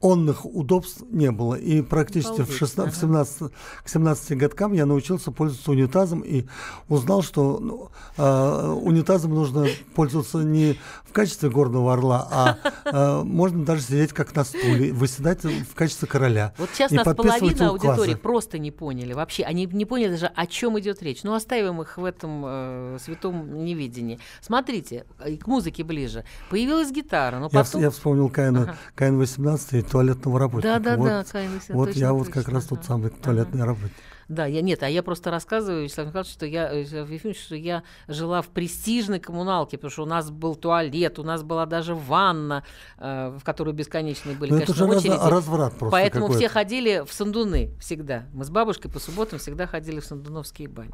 онных 0.00 0.44
удобств 0.46 1.02
не 1.10 1.30
было. 1.30 1.54
И 1.54 1.82
практически 1.82 2.42
в, 2.42 2.50
Обалдеть, 2.50 2.58
16, 2.58 2.94
в 2.94 2.96
ага. 2.98 3.00
17, 3.00 3.52
к 3.84 3.88
17 3.88 4.38
годкам 4.38 4.72
я 4.72 4.86
научился 4.86 5.32
пользоваться 5.32 5.72
унитазом 5.72 6.20
и 6.20 6.46
узнал, 6.88 7.22
что 7.22 7.58
ну, 7.58 7.90
а, 8.16 8.72
унитазом 8.74 9.34
нужно 9.34 9.66
пользоваться 9.94 10.38
не 10.38 10.78
в 11.04 11.12
качестве 11.12 11.50
горного 11.50 11.92
орла, 11.92 12.28
а, 12.30 12.58
а, 12.84 13.24
можно 13.24 13.64
даже 13.64 13.82
сидеть 13.82 14.12
как 14.12 14.34
на 14.36 14.44
стуле, 14.44 14.92
выседать 14.92 15.42
в 15.44 15.74
качестве 15.74 16.06
короля. 16.06 16.54
Вот 16.58 16.70
сейчас 16.72 16.92
нас 16.92 17.04
половина 17.04 17.72
указы. 17.72 17.88
аудитории 17.88 18.14
просто 18.14 18.58
не 18.58 18.70
поняли 18.70 19.14
вообще. 19.14 19.42
Они 19.42 19.66
не 19.66 19.84
поняли 19.84 20.12
даже, 20.12 20.26
о 20.26 20.46
чем 20.46 20.78
идет 20.78 21.02
речь. 21.02 21.24
Ну, 21.24 21.34
оставим 21.34 21.82
их 21.82 21.96
в 21.96 22.04
этом 22.04 22.44
э, 22.46 22.98
святом 23.02 23.64
неведении. 23.64 24.20
Смотрите, 24.40 25.06
э, 25.18 25.36
к 25.36 25.46
музыке 25.46 25.82
ближе. 25.82 26.24
Появилась 26.50 26.90
гитара, 26.92 27.38
но 27.38 27.48
Я, 27.50 27.64
потом... 27.64 27.80
я 27.80 27.90
вспомнил 27.90 28.28
КН, 28.28 28.56
Ага. 28.58 28.76
КН-18 28.94 29.78
и 29.78 29.82
туалетного 29.90 30.38
работника. 30.38 30.78
Да, 30.78 30.90
да, 30.90 30.96
вот, 30.96 31.06
да, 31.08 31.24
Каин 31.24 31.54
Васильевич, 31.54 31.74
Вот 31.74 31.90
я 31.96 32.12
вот 32.12 32.28
как 32.28 32.48
раз 32.48 32.64
тот 32.66 32.84
самый 32.84 33.10
туалетный 33.10 33.64
работник. 33.64 33.96
Да, 34.28 34.44
я 34.44 34.60
нет, 34.60 34.82
а 34.82 34.88
я 34.90 35.02
просто 35.02 35.30
рассказываю, 35.30 35.84
Вячеслав 35.84 36.08
Михайлович, 36.08 36.30
что 36.32 36.44
я, 36.44 36.70
э, 36.70 36.80
Ефимович, 36.82 37.40
что 37.42 37.56
я 37.56 37.82
жила 38.08 38.42
в 38.42 38.48
престижной 38.48 39.20
коммуналке, 39.20 39.78
потому 39.78 39.90
что 39.90 40.02
у 40.02 40.06
нас 40.06 40.30
был 40.30 40.54
туалет, 40.54 41.18
у 41.18 41.22
нас 41.22 41.42
была 41.42 41.64
даже 41.64 41.94
ванна, 41.94 42.62
э, 42.98 43.38
в 43.40 43.42
которую 43.42 43.74
бесконечные 43.74 44.36
были, 44.36 44.50
Ну 44.50 44.58
это 44.58 44.66
конечно, 44.66 44.86
же 44.86 44.92
раз- 44.92 45.04
очереди. 45.04 45.30
разврат 45.30 45.78
просто 45.78 45.90
Поэтому 45.92 46.28
все 46.28 46.50
ходили 46.50 47.04
в 47.06 47.12
Сандуны 47.12 47.70
всегда. 47.80 48.24
Мы 48.34 48.44
с 48.44 48.50
бабушкой 48.50 48.90
по 48.90 48.98
субботам 48.98 49.38
всегда 49.38 49.66
ходили 49.66 49.98
в 50.00 50.04
Сандуновские 50.04 50.68
бани. 50.68 50.92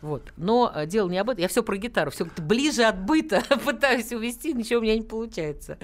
Вот. 0.00 0.32
Но 0.36 0.70
э, 0.74 0.86
дело 0.86 1.08
не 1.08 1.18
об 1.18 1.30
этом. 1.30 1.42
Я 1.42 1.48
все 1.48 1.62
про 1.62 1.76
гитару. 1.76 2.10
Все 2.10 2.26
ближе 2.38 2.84
от 2.84 3.04
быта 3.04 3.42
пытаюсь 3.64 4.12
увести, 4.12 4.52
ничего 4.52 4.80
у 4.80 4.82
меня 4.82 4.96
не 4.96 5.02
получается. 5.02 5.78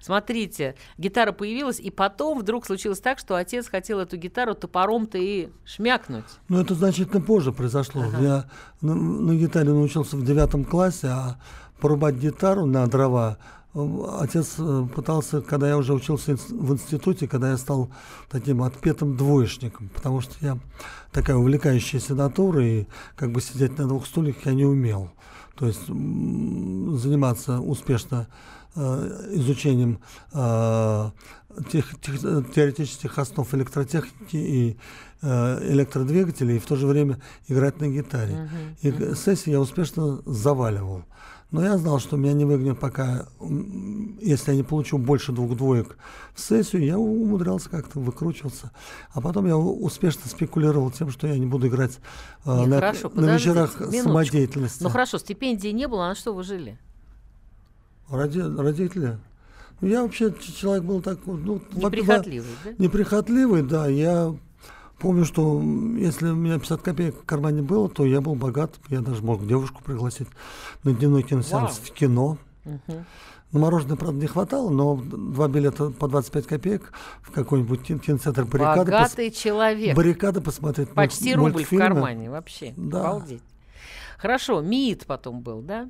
Смотрите, 0.00 0.76
гитара 0.98 1.32
появилась, 1.32 1.80
и 1.80 1.90
потом 1.90 2.40
вдруг 2.40 2.66
случилось 2.66 3.00
так, 3.00 3.18
что 3.18 3.36
отец 3.36 3.68
хотел 3.68 4.00
эту 4.00 4.16
гитару 4.16 4.54
топором-то 4.54 5.18
и 5.18 5.48
шмякнуть. 5.64 6.24
Ну 6.48 6.60
это 6.60 6.74
значительно 6.74 7.20
позже 7.20 7.52
произошло. 7.52 8.04
Я 8.20 8.46
на, 8.80 8.94
на 8.94 9.34
гитаре 9.34 9.70
научился 9.70 10.16
в 10.16 10.24
девятом 10.24 10.64
классе, 10.64 11.08
а 11.08 11.36
порубать 11.80 12.16
гитару 12.16 12.66
на 12.66 12.86
дрова 12.86 13.38
отец 13.74 14.54
э, 14.58 14.86
пытался, 14.94 15.40
когда 15.42 15.68
я 15.68 15.76
уже 15.76 15.92
учился 15.94 16.36
в 16.36 16.72
институте, 16.72 17.26
когда 17.26 17.50
я 17.50 17.56
стал 17.56 17.90
таким 18.30 18.62
отпетым 18.62 19.16
двоечником, 19.16 19.88
потому 19.88 20.20
что 20.20 20.34
я 20.40 20.58
такая 21.12 21.36
увлекающаяся 21.36 22.14
натура, 22.14 22.64
и 22.64 22.86
как 23.16 23.32
бы 23.32 23.40
сидеть 23.40 23.76
на 23.78 23.86
двух 23.88 24.06
стульях 24.06 24.36
я 24.44 24.52
не 24.54 24.64
умел. 24.64 25.10
То 25.56 25.66
есть 25.66 25.86
заниматься 25.86 27.60
успешно 27.60 28.26
э, 28.74 29.28
изучением 29.32 29.98
э, 30.32 31.10
тех, 31.70 32.00
тех- 32.00 32.52
теоретических 32.54 33.18
основ 33.18 33.52
электротехники 33.54 34.36
и 34.36 34.76
э, 35.22 35.72
электродвигателей, 35.72 36.56
и 36.56 36.58
в 36.58 36.66
то 36.66 36.76
же 36.76 36.86
время 36.86 37.20
играть 37.48 37.80
на 37.80 37.88
гитаре. 37.88 38.50
И 38.82 38.90
г- 38.90 39.14
сессии 39.14 39.50
я 39.50 39.60
успешно 39.60 40.22
заваливал. 40.26 41.04
Но 41.54 41.62
я 41.62 41.78
знал, 41.78 42.00
что 42.00 42.16
меня 42.16 42.32
не 42.32 42.44
выгонят, 42.44 42.80
пока, 42.80 43.28
если 44.20 44.50
я 44.50 44.56
не 44.56 44.64
получу 44.64 44.98
больше 44.98 45.30
двух 45.30 45.56
двоек 45.56 45.96
в 46.34 46.40
сессию, 46.40 46.84
я 46.84 46.98
умудрялся 46.98 47.70
как-то 47.70 48.00
выкручиваться. 48.00 48.72
А 49.12 49.20
потом 49.20 49.46
я 49.46 49.56
успешно 49.56 50.22
спекулировал 50.28 50.90
тем, 50.90 51.10
что 51.12 51.28
я 51.28 51.38
не 51.38 51.46
буду 51.46 51.68
играть 51.68 52.00
э, 52.44 52.58
Нет, 52.58 52.66
на, 52.66 52.76
хорошо, 52.80 53.08
на 53.14 53.36
вечерах 53.36 53.78
минуточку. 53.78 54.02
самодеятельности. 54.02 54.82
Ну 54.82 54.88
хорошо, 54.88 55.18
стипендии 55.18 55.68
не 55.68 55.86
было, 55.86 56.06
а 56.06 56.08
на 56.08 56.14
что 56.16 56.34
вы 56.34 56.42
жили? 56.42 56.76
Роди- 58.10 58.42
родители. 58.60 59.16
Ну, 59.80 59.86
я 59.86 60.02
вообще 60.02 60.34
человек 60.56 60.82
был 60.82 61.02
так, 61.02 61.20
ну, 61.24 61.62
во- 61.70 61.88
Неприхотливый, 61.88 62.50
да? 62.64 62.70
Неприхотливый, 62.78 63.62
да. 63.62 63.86
Я 63.86 64.34
помню, 64.98 65.24
что 65.24 65.60
если 65.96 66.28
у 66.28 66.34
меня 66.34 66.58
50 66.58 66.82
копеек 66.82 67.16
в 67.22 67.24
кармане 67.24 67.62
было, 67.62 67.88
то 67.88 68.04
я 68.04 68.20
был 68.20 68.34
богат. 68.34 68.74
Я 68.88 69.00
даже 69.00 69.22
мог 69.22 69.46
девушку 69.46 69.82
пригласить 69.84 70.28
на 70.82 70.92
дневной 70.92 71.22
киносеанс 71.22 71.78
Вау. 71.78 71.86
в 71.86 71.90
кино. 71.92 72.38
Мгм. 72.64 73.04
На 73.52 73.60
мороженое, 73.60 73.96
правда, 73.96 74.20
не 74.20 74.26
хватало, 74.26 74.68
но 74.70 74.96
два 74.96 75.46
билета 75.46 75.90
по 75.90 76.08
25 76.08 76.46
копеек 76.46 76.92
в 77.22 77.30
какой-нибудь 77.30 77.82
кин- 77.82 78.00
кинотеатр 78.00 78.44
баррикады, 78.46 78.80
пос- 78.90 78.94
Богатый 78.94 79.30
человек. 79.30 79.96
баррикады 79.96 80.40
посмотреть 80.40 80.88
мульт- 80.88 80.94
Почти 80.96 81.34
рубль 81.36 81.62
в 81.64 81.70
кармане 81.70 82.30
вообще. 82.30 82.74
Да. 82.76 83.00
Обалдеть. 83.10 83.42
Хорошо, 84.18 84.60
МИИТ 84.60 85.06
потом 85.06 85.40
был, 85.42 85.60
да? 85.60 85.88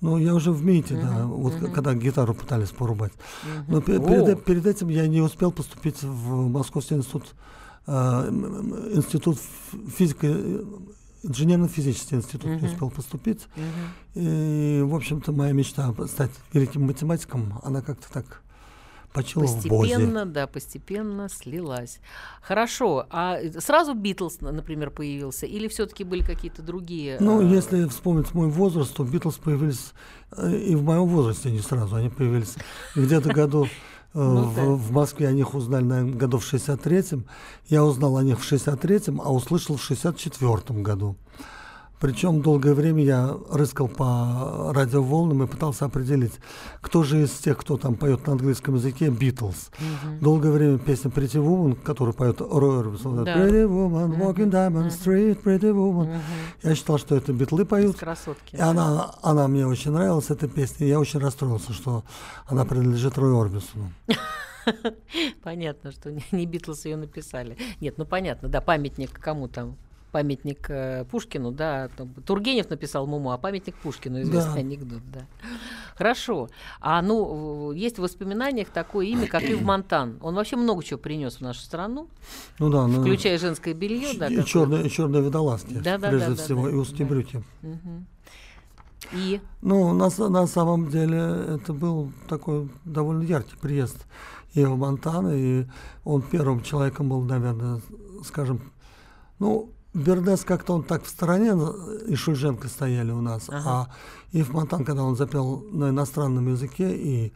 Ну, 0.00 0.16
я 0.16 0.34
уже 0.34 0.52
в 0.52 0.64
МИТе, 0.64 0.94
да, 0.94 1.26
вот 1.26 1.54
к- 1.56 1.70
когда 1.74 1.92
гитару 1.92 2.32
пытались 2.32 2.70
порубать. 2.70 3.12
Но 3.68 3.82
пе- 3.82 3.98
О. 3.98 4.00
перед, 4.00 4.44
перед 4.44 4.64
этим 4.66 4.88
я 4.88 5.06
не 5.06 5.20
успел 5.20 5.52
поступить 5.52 6.02
в 6.02 6.48
Московский 6.48 6.94
институт, 6.94 7.24
э, 7.24 7.26
институт 7.86 9.36
ф- 9.36 9.74
физика, 9.96 10.26
э, 10.26 10.62
инженерно-физический 11.22 12.16
институт 12.16 12.60
не 12.60 12.66
успел 12.68 12.90
поступить. 12.90 13.46
И, 14.14 14.80
в 14.84 14.94
общем-то, 14.94 15.32
моя 15.32 15.52
мечта 15.52 15.94
стать 16.06 16.30
великим 16.52 16.86
математиком, 16.86 17.60
она 17.62 17.82
как-то 17.82 18.10
так 18.12 18.42
почила 19.12 19.44
в 19.44 19.66
бозе. 19.66 19.94
Постепенно, 19.94 20.26
да, 20.26 20.46
постепенно 20.46 21.28
слилась. 21.28 22.00
Хорошо, 22.42 23.06
а 23.10 23.38
сразу 23.58 23.94
Битлз, 23.94 24.40
например, 24.40 24.90
появился, 24.90 25.46
или 25.46 25.68
все-таки 25.68 26.04
были 26.04 26.22
какие-то 26.22 26.62
другие? 26.62 27.16
Ну, 27.20 27.40
а, 27.40 27.42
если 27.42 27.86
вспомнить 27.88 28.32
мой 28.34 28.48
возраст, 28.48 28.94
то 28.94 29.04
Битлз 29.04 29.36
появились 29.38 29.92
э, 30.32 30.56
и 30.56 30.76
в 30.76 30.84
моем 30.84 31.06
возрасте 31.06 31.50
не 31.50 31.60
сразу. 31.60 31.96
Они 31.96 32.08
появились 32.08 32.54
где-то 32.94 33.30
году 33.32 33.64
э, 33.64 33.68
Ну 34.12 34.42
в, 34.42 34.56
да. 34.56 34.64
в 34.64 34.90
Москве 34.90 35.28
о 35.28 35.32
них 35.32 35.54
узнали, 35.54 35.84
наверное, 35.84 36.14
году 36.14 36.38
в 36.38 36.52
63-м. 36.52 37.24
Я 37.68 37.84
узнал 37.84 38.16
о 38.16 38.22
них 38.24 38.40
в 38.40 38.52
63-м, 38.52 39.20
а 39.20 39.32
услышал 39.32 39.76
в 39.76 39.90
64-м 39.90 40.82
году. 40.82 41.16
Причем 42.00 42.40
долгое 42.40 42.72
время 42.72 43.04
я 43.04 43.36
рыскал 43.50 43.86
по 43.86 44.72
радиоволнам 44.74 45.42
и 45.42 45.46
пытался 45.46 45.84
определить, 45.84 46.32
кто 46.80 47.02
же 47.02 47.22
из 47.24 47.30
тех, 47.32 47.58
кто 47.58 47.76
там 47.76 47.94
поет 47.94 48.26
на 48.26 48.32
английском 48.32 48.76
языке, 48.76 49.10
Битлз. 49.10 49.70
Долгое 50.20 50.50
время 50.50 50.78
песня 50.78 51.10
Pretty 51.10 51.42
Woman, 51.44 51.74
которую 51.74 52.14
поет 52.14 52.40
Рой 52.40 52.80
Орбисон, 52.80 53.24
Да. 53.24 53.36
Pretty 53.36 53.68
Woman, 53.68 54.18
walking 54.18 54.50
Diamond 54.50 54.88
Street, 54.88 55.42
Pretty 55.42 55.72
Woman. 55.74 56.18
Я 56.62 56.74
считал, 56.74 56.96
что 56.98 57.14
это 57.16 57.34
битлы 57.34 57.66
поют. 57.66 57.98
красотки. 57.98 58.56
И 58.56 58.60
она, 58.60 59.14
она 59.22 59.46
мне 59.46 59.66
очень 59.66 59.90
нравилась, 59.92 60.30
эта 60.30 60.48
песня. 60.48 60.86
Я 60.86 60.98
очень 60.98 61.20
расстроился, 61.20 61.74
что 61.74 62.04
она 62.46 62.64
принадлежит 62.64 63.18
Рой 63.18 63.38
Орбисону. 63.38 63.92
Понятно, 65.42 65.90
что 65.92 66.10
не, 66.10 66.24
не 66.32 66.46
Битлз 66.46 66.84
ее 66.86 66.96
написали. 66.96 67.56
Нет, 67.80 67.98
ну 67.98 68.04
понятно, 68.06 68.48
да, 68.48 68.60
памятник 68.60 69.12
кому 69.12 69.48
там? 69.48 69.76
Памятник 70.10 70.68
э, 70.68 71.04
Пушкину, 71.10 71.52
да, 71.52 71.88
там 71.96 72.12
Тургенев 72.26 72.68
написал 72.70 73.06
Муму, 73.06 73.32
а 73.32 73.38
памятник 73.38 73.74
Пушкину, 73.76 74.22
известный 74.22 74.54
Да. 74.54 74.60
анекдот, 74.60 75.02
да. 75.12 75.20
Хорошо. 75.96 76.48
А 76.80 77.00
ну, 77.02 77.72
есть 77.72 77.98
в 77.98 78.02
воспоминаниях 78.02 78.68
такое 78.70 79.06
имя, 79.06 79.26
как 79.26 79.42
Ив 79.42 79.62
Монтан. 79.62 80.18
Он 80.22 80.34
вообще 80.34 80.56
много 80.56 80.82
чего 80.82 80.98
принес 80.98 81.36
в 81.36 81.40
нашу 81.40 81.60
страну, 81.60 82.08
Ну 82.58 82.70
да, 82.70 82.86
ну, 82.86 83.02
включая 83.02 83.38
женское 83.38 83.74
белье, 83.74 84.18
да. 84.18 84.28
и 84.28 84.44
черные, 84.44 84.88
черные 84.90 85.22
водолазки, 85.22 85.74
Да, 85.74 85.98
да, 85.98 86.08
прежде 86.08 86.28
да, 86.30 86.34
да, 86.34 86.42
всего, 86.42 86.64
да, 86.64 86.70
и 86.70 86.74
узкие 86.74 87.06
да. 87.06 87.14
брюки. 87.14 87.42
И 89.12 89.40
Ну, 89.62 89.92
на, 89.92 90.08
на 90.28 90.46
самом 90.46 90.88
деле, 90.90 91.18
это 91.18 91.72
был 91.72 92.12
такой 92.28 92.68
довольно 92.84 93.22
яркий 93.22 93.56
приезд 93.56 94.06
Ева 94.54 94.76
Монтана, 94.76 95.30
и 95.34 95.66
он 96.04 96.22
первым 96.22 96.62
человеком 96.62 97.08
был, 97.08 97.22
наверное, 97.22 97.80
скажем, 98.24 98.60
ну, 99.38 99.70
Бердес 99.92 100.44
как-то 100.44 100.74
он 100.74 100.82
так 100.84 101.02
в 101.04 101.08
стороне, 101.08 101.52
и 102.06 102.14
Шульженко 102.14 102.68
стояли 102.68 103.10
у 103.10 103.20
нас, 103.20 103.48
Ага. 103.48 103.62
а 103.66 103.88
Ив 104.32 104.52
Монтан, 104.52 104.84
когда 104.84 105.02
он 105.02 105.16
запел 105.16 105.64
на 105.72 105.90
иностранном 105.90 106.48
языке, 106.48 106.96
и 106.96 107.32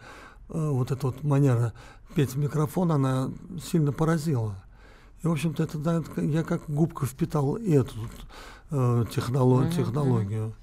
э, 0.48 0.68
вот 0.70 0.92
эта 0.92 1.06
вот 1.08 1.24
манера 1.24 1.72
петь 2.14 2.34
в 2.34 2.38
микрофон, 2.38 2.92
она 2.92 3.30
сильно 3.60 3.90
поразила. 3.92 4.54
И, 5.22 5.26
в 5.26 5.32
общем-то, 5.32 5.62
это, 5.64 5.78
да, 5.78 6.02
я 6.16 6.44
как 6.44 6.62
губка 6.68 7.06
впитал 7.06 7.56
и 7.56 7.72
эту 7.72 7.94
э, 8.70 9.04
техноло- 9.10 9.68
технологию. 9.72 10.54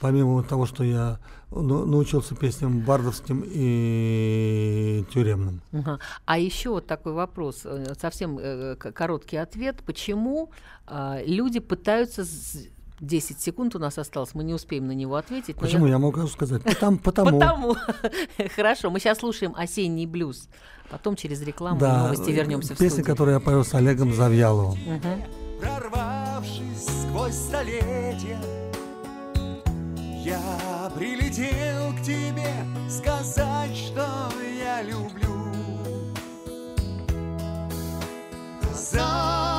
Помимо 0.00 0.42
того, 0.42 0.66
что 0.66 0.84
я 0.84 1.18
научился 1.50 2.34
песням 2.34 2.80
бардовским 2.80 3.42
и 3.46 5.04
тюремным. 5.12 5.62
Ага. 5.72 5.98
А 6.26 6.38
еще 6.38 6.70
вот 6.70 6.86
такой 6.86 7.12
вопрос, 7.12 7.62
э, 7.64 7.94
совсем 7.98 8.38
э, 8.38 8.76
короткий 8.76 9.36
ответ. 9.36 9.82
Почему 9.84 10.50
а, 10.86 11.20
люди 11.24 11.60
пытаются... 11.60 12.24
с- 12.24 12.68
10 13.00 13.40
секунд 13.40 13.76
у 13.76 13.78
нас 13.78 13.96
осталось, 13.96 14.34
мы 14.34 14.42
не 14.42 14.54
успеем 14.54 14.88
на 14.88 14.92
него 14.92 15.14
ответить. 15.14 15.54
Почему? 15.56 15.86
Я 15.86 15.98
могу 15.98 16.26
сказать. 16.26 16.62
Потому. 16.64 16.98
потому. 16.98 17.30
Потому. 17.38 17.76
Хорошо, 18.56 18.90
мы 18.90 18.98
сейчас 18.98 19.18
слушаем 19.18 19.54
осенний 19.56 20.04
блюз. 20.06 20.48
Потом 20.90 21.14
через 21.16 21.40
рекламу 21.42 21.78
Да, 21.78 22.04
новости 22.04 22.30
вернемся 22.30 22.74
в 22.74 22.78
песня, 22.78 23.04
которую 23.04 23.34
я 23.34 23.40
пою 23.40 23.62
с 23.62 23.72
Олегом 23.74 24.12
Завьяловым. 24.12 24.78
Мгм. 24.80 25.22
Прорвавшись 25.60 26.88
сквозь 27.04 27.34
столетия, 27.34 28.38
я 30.24 30.90
прилетел 30.94 31.92
к 31.94 32.02
тебе 32.02 32.52
сказать, 32.88 33.76
что 33.76 34.30
я 34.58 34.82
люблю. 34.82 35.52
За 38.74 39.57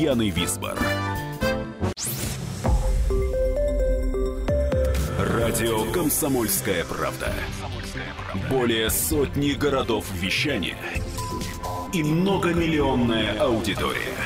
Татьяной 0.00 0.30
Висбор. 0.30 0.78
Радио 5.18 5.92
«Комсомольская 5.92 6.86
правда». 6.86 7.30
Более 8.48 8.88
сотни 8.88 9.52
городов 9.52 10.06
вещания 10.14 10.78
и 11.92 12.02
многомиллионная 12.02 13.40
аудитория. 13.40 14.16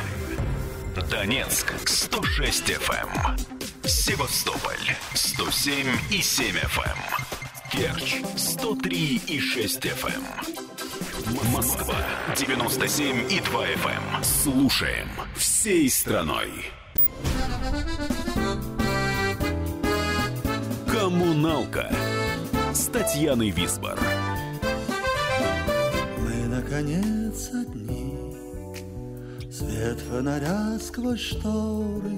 Донецк 1.10 1.74
106 1.84 2.70
FM. 2.70 3.40
Севастополь 3.82 4.94
107 5.14 5.88
и 6.12 6.22
7 6.22 6.54
FM. 6.54 6.98
Керчь 7.72 8.22
103 8.36 9.22
и 9.26 9.40
6 9.40 9.86
FM. 9.86 10.63
Москва 11.52 11.96
97 12.36 13.26
и 13.28 13.40
2 13.40 13.66
FM. 13.66 14.22
Слушаем 14.22 15.08
всей 15.34 15.90
страной. 15.90 16.48
Коммуналка 20.86 21.90
с 22.72 22.88
Висбор. 23.50 23.98
Мы, 26.20 26.46
наконец, 26.46 27.50
одни 27.52 28.14
Свет 29.50 29.98
фонаря 30.08 30.78
сквозь 30.78 31.20
шторы 31.20 32.16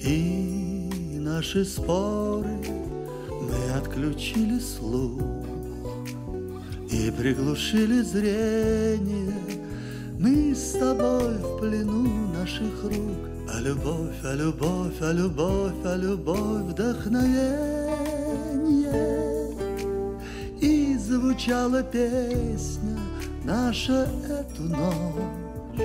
И 0.00 1.18
наши 1.18 1.64
споры 1.64 2.83
Мы 3.54 3.70
отключили 3.78 4.58
слух 4.58 5.22
И 6.90 7.10
приглушили 7.10 8.02
зрение. 8.02 9.32
Мы 10.18 10.54
с 10.54 10.72
тобой 10.72 11.38
в 11.38 11.58
плену 11.60 12.28
наших 12.32 12.82
рук. 12.82 13.28
А 13.48 13.60
любовь, 13.60 14.16
а 14.24 14.34
любовь, 14.34 15.00
а 15.00 15.12
любовь, 15.12 15.84
а 15.84 15.96
любовь 15.96 16.62
Вдохновение. 16.72 17.74
И 20.60 20.96
звучала 20.98 21.82
песня 21.82 22.98
наша 23.44 24.08
эту 24.28 24.62
ночь. 24.62 25.78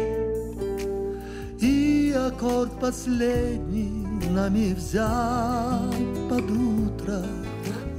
И 1.61 2.15
аккорд 2.15 2.79
последний 2.79 4.07
нами 4.29 4.73
взят 4.73 6.29
под 6.29 6.49
утро, 6.51 7.23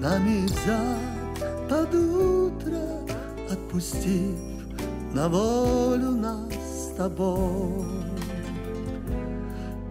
нами 0.00 0.46
взят 0.46 1.68
под 1.68 1.94
утро, 1.94 2.80
отпустив 3.50 4.38
на 5.12 5.28
волю 5.28 6.12
нас 6.12 6.54
с 6.54 6.96
тобой. 6.96 7.84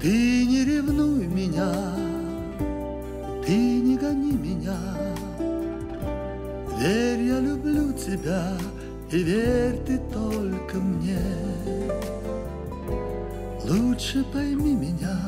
Ты 0.01 0.45
не 0.45 0.65
ревнуй 0.65 1.27
меня, 1.27 1.71
ты 3.45 3.55
не 3.81 3.97
гони 3.97 4.31
меня, 4.31 4.77
Верь, 6.79 7.23
я 7.23 7.39
люблю 7.41 7.91
тебя, 7.91 8.53
и 9.11 9.17
верь 9.17 9.77
ты 9.85 9.99
только 10.13 10.77
мне. 10.77 11.19
Лучше 13.65 14.23
пойми 14.31 14.75
меня, 14.75 15.19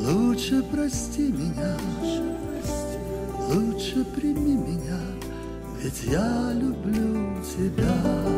лучше 0.00 0.64
прости 0.64 1.30
меня, 1.30 1.76
лучше 3.54 4.04
прими 4.04 4.54
меня, 4.54 5.00
ведь 5.82 6.04
я 6.04 6.52
люблю 6.54 7.36
тебя. 7.42 8.29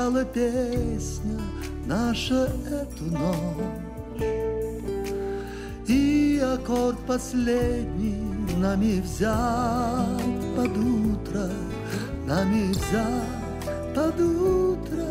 Звучала 0.00 0.24
песня 0.24 1.40
наша 1.86 2.48
эту 2.70 3.04
ночь. 3.04 4.22
И 5.86 6.40
аккорд 6.42 6.98
последний 7.06 8.56
нами 8.56 9.00
взят 9.00 10.56
под 10.56 10.76
утро, 10.76 11.50
нами 12.26 12.72
взят 12.72 13.94
под 13.94 14.20
утро, 14.20 15.06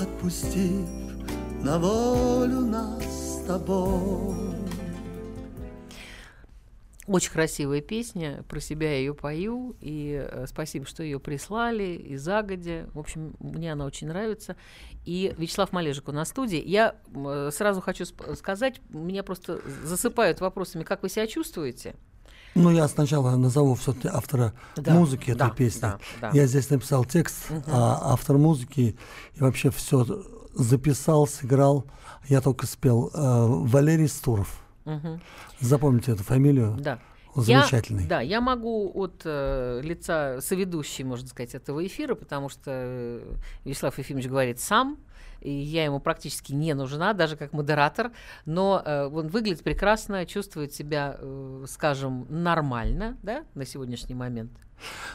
отпустив 0.00 0.86
на 1.62 1.78
волю 1.78 2.60
нас 2.60 3.04
с 3.04 3.46
тобой. 3.46 4.43
Очень 7.14 7.30
красивая 7.30 7.80
песня, 7.80 8.42
про 8.48 8.58
себя 8.58 8.90
я 8.90 8.98
ее 8.98 9.14
пою, 9.14 9.76
и 9.80 10.20
э, 10.28 10.46
спасибо, 10.48 10.84
что 10.84 11.04
ее 11.04 11.20
прислали, 11.20 11.94
и 11.94 12.16
загодя. 12.16 12.88
В 12.92 12.98
общем, 12.98 13.36
мне 13.38 13.72
она 13.72 13.84
очень 13.84 14.08
нравится. 14.08 14.56
И 15.04 15.32
Вячеслав 15.38 15.70
Малежик 15.70 16.08
у 16.08 16.10
нас 16.10 16.26
в 16.26 16.30
студии. 16.32 16.60
Я 16.60 16.96
э, 17.14 17.50
сразу 17.52 17.80
хочу 17.80 18.04
сказать, 18.34 18.80
меня 18.88 19.22
просто 19.22 19.60
засыпают 19.84 20.40
вопросами, 20.40 20.82
как 20.82 21.04
вы 21.04 21.08
себя 21.08 21.28
чувствуете? 21.28 21.94
Ну, 22.56 22.70
я 22.70 22.88
сначала 22.88 23.36
назову 23.36 23.76
все-таки 23.76 24.08
автора 24.08 24.52
Да, 24.74 24.94
музыки 24.94 25.30
этой 25.30 25.38
да, 25.38 25.50
песни. 25.50 25.80
да, 25.82 26.00
да. 26.20 26.30
Я 26.32 26.48
здесь 26.48 26.68
написал 26.68 27.04
текст, 27.04 27.46
а 27.68 28.12
автор 28.12 28.38
музыки 28.38 28.98
и 29.34 29.40
вообще 29.40 29.70
все 29.70 30.04
записал, 30.52 31.28
сыграл. 31.28 31.84
Я 32.26 32.40
только 32.40 32.66
спел. 32.66 33.12
Э, 33.14 33.46
Валерий 33.46 34.08
Стуров. 34.08 34.63
Мгм. 34.84 35.20
Запомните 35.60 36.12
эту 36.12 36.22
фамилию. 36.22 36.76
Да. 36.78 36.98
Замечательный. 37.36 38.04
Я, 38.04 38.08
да, 38.08 38.20
я 38.20 38.40
могу 38.40 38.92
от 38.94 39.22
э, 39.24 39.80
лица 39.82 40.40
соведущей, 40.40 41.02
можно 41.02 41.26
сказать, 41.26 41.54
этого 41.54 41.84
эфира, 41.84 42.14
потому 42.14 42.48
что 42.48 42.70
э, 42.70 43.34
Вячеслав 43.64 43.98
Ефимович 43.98 44.28
говорит 44.28 44.60
сам, 44.60 44.98
и 45.40 45.50
я 45.50 45.84
ему 45.84 45.98
практически 45.98 46.52
не 46.52 46.74
нужна, 46.74 47.12
даже 47.12 47.36
как 47.36 47.52
модератор, 47.52 48.12
но 48.46 48.80
э, 48.84 49.06
он 49.06 49.28
выглядит 49.28 49.64
прекрасно, 49.64 50.26
чувствует 50.26 50.72
себя, 50.72 51.16
э, 51.18 51.64
скажем, 51.68 52.26
нормально, 52.28 53.16
да, 53.22 53.42
на 53.54 53.66
сегодняшний 53.66 54.14
момент. 54.14 54.52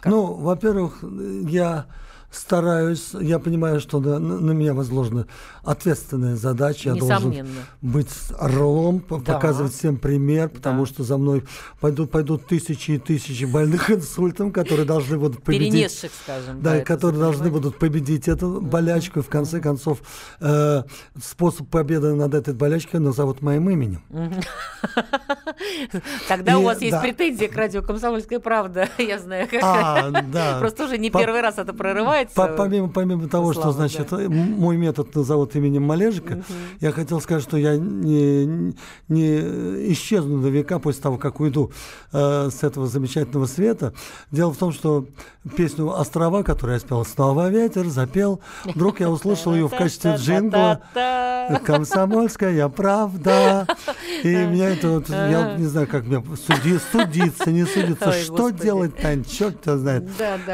как? 0.02 0.12
Ну, 0.12 0.34
во-первых, 0.34 1.04
я 1.48 1.86
стараюсь, 2.32 3.10
я 3.20 3.40
понимаю, 3.40 3.80
что 3.80 4.00
на, 4.00 4.20
на- 4.20 4.52
меня 4.52 4.74
возложена 4.74 5.26
ответственная 5.64 6.36
задача. 6.36 6.90
Я 6.90 6.96
должен 6.96 7.48
быть 7.82 8.10
орлом, 8.40 9.04
Да. 9.10 9.16
показывать 9.18 9.74
всем 9.74 9.98
пример, 9.98 10.50
потому 10.50 10.86
Да. 10.86 10.90
что 10.92 11.04
за 11.04 11.18
мной 11.18 11.44
пойдут, 11.80 12.12
пойдут 12.12 12.48
тысячи 12.48 12.92
и 12.92 12.98
тысячи 13.00 13.46
больных 13.46 13.90
инсультом, 13.92 14.52
которые 14.52 14.86
должны 14.86 15.18
будут 15.18 15.44
победить. 15.44 15.72
Перенесших, 15.74 16.12
скажем. 16.24 16.62
Да, 16.62 16.80
которые 16.82 17.20
должны 17.20 17.50
будут 17.50 17.78
победить 17.80 18.28
эту 18.28 18.62
болячку. 18.62 19.20
И 19.20 19.22
в 19.24 19.30
конце 19.30 19.60
концов, 19.60 20.00
э, 20.40 20.84
способ 21.22 21.68
победы 21.70 22.14
над 22.14 22.34
этой 22.34 22.54
болячкой 22.54 23.00
назовут 23.00 23.42
моим 23.42 23.70
именем. 23.70 24.02
Тогда 26.28 26.58
у 26.60 26.64
вас 26.64 26.82
есть 26.82 27.00
претензии 27.02 27.46
к 27.46 27.56
радио 27.56 27.82
«Комсомольская 27.82 28.40
правда», 28.40 28.88
я 28.98 29.20
знаю. 29.20 29.48
А. 29.62 30.60
Просто 30.60 30.86
уже 30.86 30.98
не 30.98 31.10
первый 31.10 31.42
раз 31.42 31.58
это 31.58 31.74
прорывается. 32.28 32.36
По- 32.36 32.48
помимо, 32.64 32.90
помимо 32.90 33.28
того, 33.28 33.54
что, 33.54 33.62
Слава, 33.64 33.78
значит, 33.78 34.08
да. 34.12 34.18
мой 34.30 34.78
метод 34.78 35.14
назовут 35.16 35.56
именем 35.56 35.84
Малежика, 35.84 36.44
я 36.80 36.92
хотел 36.92 37.22
сказать, 37.22 37.44
что 37.44 37.58
я 37.58 37.78
не, 37.78 38.74
не 39.08 39.40
исчезну 39.94 40.38
на 40.38 40.48
века 40.48 40.80
после 40.80 41.02
того, 41.02 41.18
как 41.18 41.40
уйду 41.40 41.72
э, 42.12 42.50
с 42.50 42.64
этого 42.64 42.88
замечательного 42.88 43.46
света. 43.46 43.94
Дело 44.32 44.54
в 44.54 44.58
том, 44.58 44.72
что 44.72 45.06
песню 45.56 45.90
«Острова», 45.90 46.44
которую 46.44 46.76
я 46.76 46.80
спел 46.80 47.06
«Снова 47.06 47.50
ветер», 47.50 47.88
запел, 47.88 48.42
вдруг 48.66 49.00
я 49.00 49.10
услышал 49.10 49.54
ее 49.54 49.68
в 49.68 49.76
качестве 49.76 50.16
джингла. 50.16 50.82
«Комсомольская 51.64 52.68
правда». 52.70 53.68
И 54.24 54.28
меня 54.28 54.70
это, 54.70 54.90
вот, 54.90 55.10
я 55.10 55.56
не 55.58 55.66
знаю, 55.66 55.88
как 55.88 56.06
мне 56.06 56.24
суди, 56.48 56.80
судиться, 56.92 57.52
не 57.52 57.66
судиться. 57.66 58.12
Что 58.12 58.50
делать, 58.50 58.96
Тань, 58.98 59.24
черт 59.24 59.62
тебя 59.62 59.78
знает. 59.78 60.10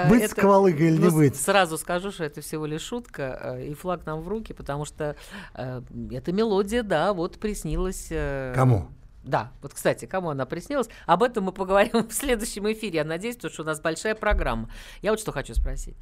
Быть 0.09 0.31
сквалыгой 0.31 0.87
или 0.87 1.01
не 1.01 1.09
быть? 1.09 1.35
Сразу 1.55 1.77
скажу, 1.77 2.11
что 2.11 2.25
это 2.25 2.41
всего 2.41 2.65
лишь 2.65 2.81
шутка, 2.81 3.39
э, 3.41 3.67
и 3.67 3.73
флаг 3.75 4.05
нам 4.05 4.19
в 4.19 4.27
руки, 4.27 4.51
потому 4.51 4.83
что 4.83 5.15
э, 5.53 5.81
эта 6.11 6.33
мелодия, 6.33 6.83
да, 6.83 7.13
вот 7.13 7.39
приснилась... 7.39 8.07
э, 8.09 8.51
Кому? 8.53 8.89
Да, 9.23 9.53
вот, 9.61 9.73
кстати, 9.73 10.03
кому 10.03 10.31
она 10.31 10.45
приснилась, 10.45 10.89
об 11.05 11.23
этом 11.23 11.45
мы 11.45 11.53
поговорим 11.53 12.05
в 12.09 12.11
следующем 12.11 12.69
эфире. 12.73 12.97
Я 12.97 13.03
надеюсь, 13.05 13.37
что 13.37 13.61
у 13.61 13.65
нас 13.65 13.79
большая 13.79 14.15
программа. 14.15 14.69
Я 15.01 15.11
вот 15.11 15.21
что 15.21 15.31
хочу 15.31 15.55
спросить. 15.55 15.95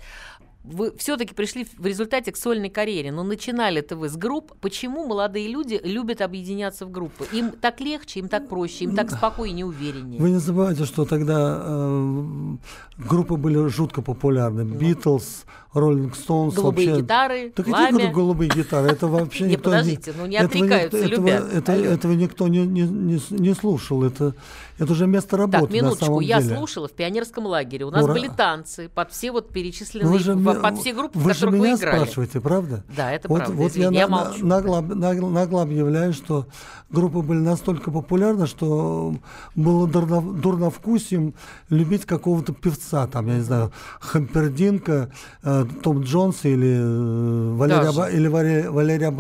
Вы 0.64 0.94
все-таки 0.98 1.34
пришли 1.34 1.68
в 1.78 1.86
результате 1.86 2.32
к 2.32 2.38
сольной 2.38 2.70
карьере, 2.70 3.12
но 3.12 3.24
начинали-то 3.24 3.98
вы 3.98 4.08
с 4.08 4.16
групп. 4.16 4.54
Почему 4.62 5.06
молодые 5.06 5.50
люди 5.50 5.80
любят 5.84 6.22
объединяться 6.22 6.86
в 6.86 6.92
группы? 6.92 7.26
Им 7.34 7.52
так 7.52 7.82
легче, 7.82 8.22
им 8.22 8.30
так 8.30 8.48
проще, 8.48 8.86
им 8.86 8.96
так 8.96 9.12
спокойнее, 9.12 9.66
увереннее. 9.66 10.22
Вы 10.22 10.30
не 10.30 10.40
забывайте, 10.40 10.86
что 10.86 11.04
тогда 11.04 11.62
э, 11.66 12.56
группы 12.98 13.36
были 13.36 13.68
жутко 13.68 14.02
популярны. 14.02 14.64
Битлз, 14.64 15.44
Роллинг 15.74 16.16
Стоунс. 16.16 16.54
Голубые 16.56 16.90
вообще... 16.90 17.02
гитары, 17.02 17.50
какие 17.50 17.72
пламя. 17.74 17.92
говорю, 17.92 18.12
голубые 18.12 18.50
гитары? 18.50 18.88
Это 18.90 19.08
вообще 19.08 19.44
Не, 19.48 19.52
никто 19.54 19.66
подождите, 19.72 20.14
ну 20.18 20.28
не 20.28 20.38
этого 20.38 20.64
никто- 20.64 20.76
отрекаются, 20.76 20.98
этого, 20.98 21.28
любят. 21.28 21.54
это- 21.54 21.74
Алло. 21.74 21.84
этого 21.84 22.12
никто 22.14 22.48
не, 22.48 22.66
не, 22.66 22.82
не, 22.84 23.20
не 23.32 23.54
слушал. 23.54 24.04
Это, 24.04 24.34
это 24.80 24.92
уже 24.92 25.08
место 25.08 25.38
работы 25.38 25.62
Так, 25.62 25.72
минуточку, 25.72 26.20
я 26.20 26.42
деле. 26.42 26.58
слушала 26.58 26.88
в 26.88 26.92
пионерском 26.92 27.46
лагере. 27.46 27.86
У 27.86 27.92
нас 27.92 28.04
Ура. 28.04 28.14
были 28.14 28.28
танцы 28.28 28.90
под 28.90 29.12
все 29.12 29.32
вот 29.32 29.50
перечисленные, 29.50 30.10
Вы 30.12 30.20
же, 30.20 30.34
в- 30.34 30.62
под 30.62 30.78
все 30.80 30.94
группы, 30.94 31.18
в 31.18 31.24
вы 31.24 31.34
же 31.34 31.40
которых 31.42 31.60
меня 31.62 31.74
вы 31.76 31.80
играли. 31.80 31.96
спрашиваете, 32.04 32.42
правда? 32.42 32.84
Да, 32.96 33.12
это 33.12 33.28
вот, 33.28 33.38
правда. 33.40 33.56
Вот 33.56 33.72
Извини, 33.72 33.96
я, 33.96 34.02
я 34.02 34.08
молчу. 34.08 34.46
нагло, 34.46 34.82
нагло, 34.82 35.30
нагло 35.30 35.62
объявляю, 35.62 36.14
что 36.14 36.48
группа 36.90 37.22
были 37.22 37.40
настолько 37.40 37.92
популярны, 37.92 38.48
что 38.48 39.16
было 39.56 39.88
дурно, 39.88 40.22
дурновкусием 40.22 41.34
любить 41.70 42.06
какого-то 42.06 42.54
певца, 42.54 43.08
там, 43.08 43.28
я 43.28 43.36
не 43.36 43.42
знаю, 43.42 43.72
Хампердинка, 44.00 45.12
э, 45.44 45.66
Том 45.84 46.02
Джонс 46.04 46.46
или, 46.46 46.76
э, 46.78 47.56
Валерия, 47.56 47.84
Даже. 47.84 47.98
Ба- 47.98 48.10
или 48.10 48.28
Валерия, 48.28 48.70
Валерия. 48.70 49.12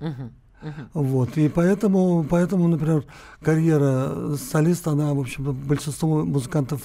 Мгм, 0.00 0.32
мгм. 0.62 0.90
Вот. 0.94 1.36
И 1.38 1.48
поэтому, 1.48 2.24
поэтому, 2.28 2.68
например, 2.68 3.04
карьера 3.42 4.36
солиста, 4.36 4.90
она, 4.90 5.14
в 5.14 5.20
общем 5.20 5.52
большинство 5.52 6.24
музыкантов 6.24 6.80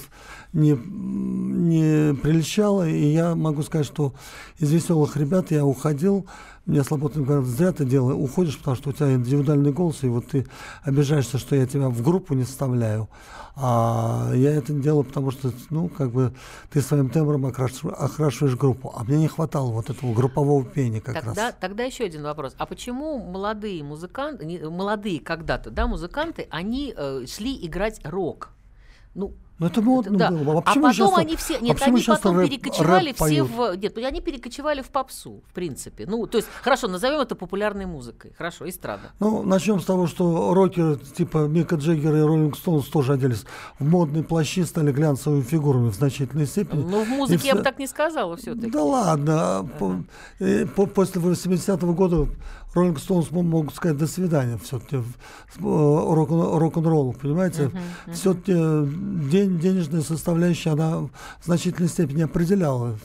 не, 0.56 0.72
не 0.72 2.14
прельщала. 2.14 2.88
И 2.88 3.06
я 3.12 3.34
могу 3.34 3.62
сказать, 3.62 3.86
что 3.86 4.14
из 4.58 4.72
веселых 4.72 5.16
ребят 5.16 5.50
я 5.50 5.64
уходил. 5.64 6.26
Мне 6.64 6.82
Слободин 6.82 7.22
говорит, 7.22 7.46
зря 7.46 7.72
ты 7.72 7.84
делаешь, 7.84 8.16
уходишь, 8.18 8.58
потому 8.58 8.76
что 8.76 8.90
у 8.90 8.92
тебя 8.92 9.14
индивидуальный 9.14 9.72
голос, 9.72 10.02
и 10.02 10.08
вот 10.08 10.26
ты 10.26 10.48
обижаешься, 10.82 11.38
что 11.38 11.54
я 11.54 11.64
тебя 11.64 11.88
в 11.88 12.02
группу 12.02 12.34
не 12.34 12.42
вставляю. 12.42 13.08
А 13.54 14.32
я 14.34 14.50
это 14.50 14.72
делаю, 14.72 15.04
потому 15.04 15.30
что, 15.30 15.52
ну, 15.70 15.88
как 15.88 16.10
бы 16.10 16.34
ты 16.70 16.82
своим 16.82 17.08
тембром 17.08 17.46
окрашиваешь, 17.46 17.96
окрашиваешь 17.96 18.56
группу. 18.56 18.92
А 18.96 19.04
мне 19.04 19.16
не 19.16 19.28
хватало 19.28 19.70
вот 19.70 19.90
этого 19.90 20.12
группового 20.12 20.64
пения 20.64 21.00
как 21.00 21.14
Тогда, 21.14 21.46
раз. 21.46 21.54
тогда 21.60 21.84
еще 21.84 22.04
один 22.04 22.24
вопрос. 22.24 22.54
А 22.58 22.66
почему 22.66 23.18
молодые 23.18 23.84
музыканты, 23.84 24.68
молодые 24.68 25.20
когда-то, 25.20 25.70
да, 25.70 25.86
музыканты, 25.86 26.48
они 26.50 26.92
э, 26.96 27.26
шли 27.26 27.64
играть 27.64 28.00
рок? 28.02 28.50
Ну, 29.14 29.36
Ну, 29.58 29.66
это 29.68 29.80
модно 29.80 30.18
да. 30.18 30.30
было. 30.30 30.58
А 30.58 30.60
почему 30.60 30.82
потом 30.88 30.92
сейчас- 31.08 31.18
они 31.18 31.36
все, 31.36 31.56
а 31.56 31.60
нет, 31.60 31.78
почему 31.78 31.96
они 31.96 32.04
потом 32.06 32.38
рэп- 32.38 32.48
перекочевали 32.48 33.06
рэп 33.06 33.16
все 33.16 33.24
поют? 33.24 33.50
в, 33.50 33.74
нет, 33.76 33.96
они 33.98 34.20
перекочевали 34.20 34.82
в 34.82 34.88
попсу, 34.90 35.42
в 35.48 35.54
принципе. 35.54 36.04
Ну, 36.06 36.26
то 36.26 36.36
есть, 36.36 36.48
хорошо, 36.62 36.88
назовем 36.88 37.20
это 37.20 37.34
популярной 37.36 37.86
музыкой, 37.86 38.32
хорошо, 38.36 38.68
эстрада. 38.68 39.12
Ну, 39.18 39.42
начнем 39.42 39.80
с 39.80 39.84
того, 39.86 40.06
что 40.06 40.52
рокеры 40.52 40.96
типа 40.96 41.46
Мика 41.46 41.76
Джеггера 41.76 42.18
и 42.18 42.22
Роллинг 42.22 42.56
Стоунс 42.58 42.86
тоже 42.88 43.14
оделись 43.14 43.44
в 43.78 43.84
модные 43.88 44.24
плащи, 44.24 44.62
стали 44.64 44.92
глянцевыми 44.92 45.40
фигурами 45.42 45.88
в 45.90 45.94
значительной 45.94 46.46
степени. 46.46 46.82
Ну, 46.82 47.02
в 47.04 47.08
И 47.08 47.10
музыке 47.16 47.48
я 47.48 47.54
бы 47.54 47.62
так 47.62 47.78
не 47.78 47.86
сказала 47.86 48.36
все-таки. 48.36 48.70
Да 48.70 48.82
ладно. 48.82 49.58
а 49.58 49.62
по- 49.62 50.04
э, 50.38 50.66
по- 50.66 50.86
после 50.86 51.20
80-го 51.20 51.94
года 51.94 52.28
Роллинг 52.76 52.98
Стоунс 52.98 53.30
мо- 53.30 53.42
могут 53.42 53.74
сказать 53.74 53.96
до 53.96 54.06
свидания 54.06 54.58
все-таки 54.62 54.98
рок-н-роллу, 55.60 57.12
понимаете? 57.12 57.70
Все-таки 58.12 58.52
день, 59.30 59.58
денежная 59.58 60.02
составляющая, 60.02 60.70
она 60.70 60.98
в 60.98 61.10
значительной 61.44 61.88
степени 61.88 62.22
определяла 62.22 62.96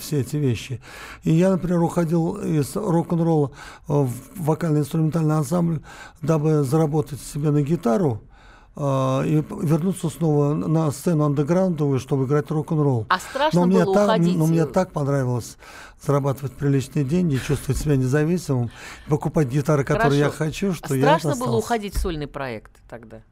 все 0.00 0.20
эти 0.20 0.36
вещи. 0.36 0.80
И 1.24 1.32
я, 1.32 1.50
например, 1.50 1.80
уходил 1.82 2.36
из 2.36 2.76
рок-н-ролла 2.76 3.50
э, 3.88 3.92
в 3.92 4.12
вокально-инструментальный 4.36 5.36
ансамбль, 5.36 5.80
дабы 6.22 6.62
заработать 6.62 7.20
себе 7.20 7.50
на 7.50 7.62
гитару, 7.62 8.22
э, 8.22 8.35
и 8.76 9.42
п- 9.42 9.56
вернуться 9.62 10.10
снова 10.10 10.52
на 10.52 10.90
сцену 10.90 11.24
андеграундовую, 11.24 11.98
чтобы 11.98 12.26
играть 12.26 12.50
рок-н-ролл. 12.50 13.06
А 13.08 13.18
страшно 13.18 13.60
но 13.60 13.66
мне 13.66 13.84
было 13.84 13.94
так, 13.94 14.04
уходить? 14.04 14.36
Но 14.36 14.46
мне 14.46 14.66
так 14.66 14.92
понравилось 14.92 15.56
зарабатывать 16.04 16.52
приличные 16.52 17.04
деньги, 17.04 17.36
чувствовать 17.36 17.80
себя 17.80 17.96
независимым, 17.96 18.70
покупать 19.08 19.48
гитары, 19.48 19.82
которые 19.82 20.18
я 20.18 20.24
Хорошо. 20.26 20.44
хочу, 20.44 20.72
что 20.74 20.92
а 20.92 20.96
я 20.96 21.18
страшно 21.18 21.42
было 21.42 21.56
уходить 21.56 21.94
в 21.94 21.98
сольный 21.98 22.26
проект 22.26 22.72
тогда? 22.88 23.22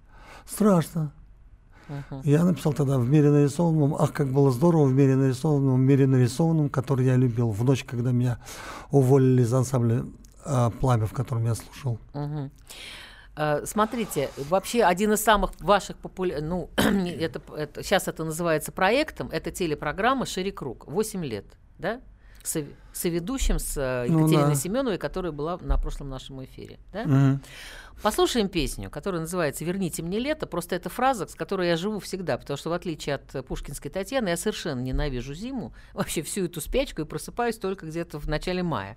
Страшно. 0.47 1.13
Мгм. 1.89 2.23
Я 2.25 2.45
написал 2.45 2.73
тогда 2.73 2.99
в 2.99 3.07
мире 3.07 3.31
нарисованном, 3.31 3.95
ах, 3.99 4.13
как 4.15 4.29
было 4.29 4.51
здорово 4.51 4.87
в 4.87 4.95
мире 4.95 5.17
нарисованном, 5.17 5.75
в 5.75 5.79
мире 5.79 6.07
нарисованном, 6.07 6.71
который 6.71 7.05
я 7.05 7.17
любил, 7.17 7.51
в 7.51 7.63
ночь, 7.65 7.85
когда 7.85 8.13
меня 8.13 8.39
уволили 8.91 9.43
из 9.43 9.53
ансамбля 9.53 10.07
а, 10.47 10.71
«Пламя», 10.71 11.07
в 11.07 11.13
котором 11.13 11.45
я 11.45 11.55
слушал. 11.55 11.99
Мгм. 12.15 12.51
Э, 13.37 13.63
Смотрите, 13.67 14.31
вообще 14.49 14.85
один 14.85 15.13
из 15.13 15.23
самых 15.23 15.51
ваших 15.61 15.97
популярных, 15.97 16.49
ну, 16.49 16.71
это, 16.77 17.41
это, 17.57 17.83
сейчас 17.83 18.09
это 18.09 18.25
называется 18.25 18.71
проектом, 18.73 19.29
это 19.33 19.51
телепрограмма 19.51 20.27
«Шире 20.27 20.53
круг», 20.53 20.87
8 20.87 21.25
лет, 21.25 21.45
да? 21.79 22.01
Со- 22.43 22.65
соведущим 22.93 23.59
с 23.59 23.77
э, 23.77 24.07
Ну 24.09 24.21
Екатериной 24.21 24.49
да. 24.51 24.55
Семеновой, 24.55 24.99
которая 24.99 25.33
была 25.33 25.57
на 25.59 25.79
прошлом 25.79 26.11
нашем 26.11 26.45
эфире. 26.45 26.79
Да? 26.93 27.05
Мгм. 27.05 27.41
Послушаем 28.03 28.49
песню, 28.49 28.91
которая 28.91 29.23
называется 29.23 29.65
«Верните 29.65 30.03
мне 30.03 30.19
лето». 30.19 30.47
Просто 30.47 30.77
это 30.77 30.89
фраза, 30.89 31.27
с 31.27 31.35
которой 31.35 31.69
я 31.69 31.77
живу 31.77 32.01
всегда, 32.01 32.37
потому 32.37 32.57
что 32.57 32.71
в 32.71 32.73
отличие 32.73 33.15
от 33.15 33.47
пушкинской 33.47 33.91
Татьяны, 33.91 34.29
я 34.29 34.37
совершенно 34.37 34.81
ненавижу 34.81 35.35
зиму, 35.35 35.73
вообще 35.95 36.23
всю 36.23 36.45
эту 36.45 36.61
спячку 36.61 37.03
и 37.03 37.05
просыпаюсь 37.05 37.57
только 37.57 37.87
где-то 37.87 38.19
в 38.19 38.29
начале 38.29 38.63
мая. 38.63 38.97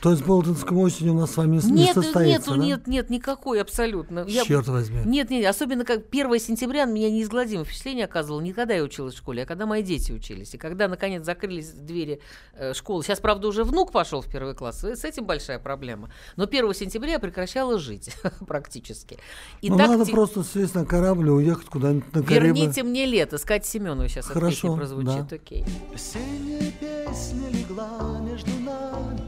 То 0.00 0.10
есть 0.10 0.24
Болтинском 0.24 0.76
осенью 0.78 1.14
у 1.14 1.18
нас 1.20 1.32
с 1.32 1.36
вами 1.36 1.60
не 1.64 1.84
Нет, 1.84 1.94
состоится, 1.94 2.50
нет, 2.52 2.58
да? 2.58 2.64
нет, 2.64 2.86
нет, 2.86 3.10
никакой 3.10 3.60
абсолютно. 3.60 4.24
Я- 4.28 4.44
Черт 4.44 4.68
возьми. 4.68 5.00
Нет, 5.04 5.30
нет, 5.30 5.46
особенно 5.46 5.84
как 5.84 6.02
1 6.10 6.38
сентября 6.38 6.84
на 6.86 6.92
меня 6.92 7.10
неизгладимое 7.10 7.64
впечатление 7.64 8.04
оказывало 8.04 8.40
не 8.40 8.52
когда 8.52 8.74
я 8.74 8.82
училась 8.82 9.14
в 9.14 9.18
школе, 9.18 9.44
а 9.44 9.46
когда 9.46 9.66
мои 9.66 9.82
дети 9.82 10.12
учились. 10.12 10.54
И 10.54 10.58
когда, 10.58 10.88
наконец, 10.88 11.24
закрылись 11.24 11.70
двери 11.70 12.20
э, 12.52 12.74
школы. 12.74 13.02
Сейчас, 13.02 13.20
правда, 13.20 13.48
уже 13.48 13.64
внук 13.64 13.92
пошел 13.92 14.20
в 14.20 14.28
первый 14.30 14.54
класс, 14.54 14.84
и 14.84 14.94
с 14.94 15.04
этим 15.04 15.24
большая 15.24 15.58
проблема. 15.58 16.10
Но 16.36 16.44
1 16.44 16.74
сентября 16.74 17.12
я 17.12 17.18
прекращала 17.18 17.78
жить 17.78 18.14
практически. 18.46 19.18
И 19.60 19.70
ну, 19.70 19.76
так 19.76 19.88
надо 19.88 20.04
те- 20.06 20.12
просто 20.12 20.44
сесть 20.44 20.74
на 20.74 20.84
корабль 20.84 21.28
и 21.28 21.30
уехать 21.30 21.66
куда-нибудь 21.66 22.14
на 22.14 22.22
Карибы. 22.22 22.58
Верните 22.58 22.82
мне 22.82 23.06
лето. 23.06 23.38
Сказать 23.38 23.66
Семенову 23.66 24.08
сейчас 24.08 24.26
Хорошо, 24.26 24.50
песня 24.50 24.76
прозвучит. 24.76 25.28
да. 25.28 25.36
Окей. 25.36 25.64
Осенняя 25.94 26.72
песня 26.72 27.48
легла 27.50 28.18
между 28.20 28.50
нами, 28.60 29.20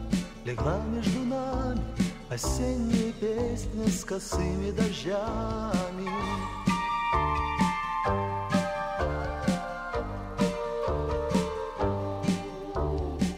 легла 0.44 0.80
между 0.94 1.20
нами. 1.20 1.80
Осенняя 2.28 3.12
песня 3.12 3.86
с 3.88 4.04
косыми 4.04 4.70
дождями. 4.72 6.10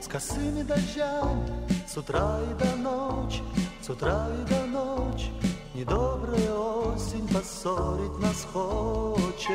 С 0.01 0.09
косыми 0.09 0.63
дождями 0.63 1.69
с 1.87 1.97
утра 1.97 2.39
и 2.43 2.63
до 2.63 2.77
ночи, 2.77 3.43
с 3.81 3.89
утра 3.89 4.29
и 4.29 4.49
до 4.49 4.67
ночи. 4.67 5.31
Недобрая 5.79 6.55
осень 6.55 7.29
поссорить 7.29 8.19
нас 8.19 8.45
хочет. 8.53 9.53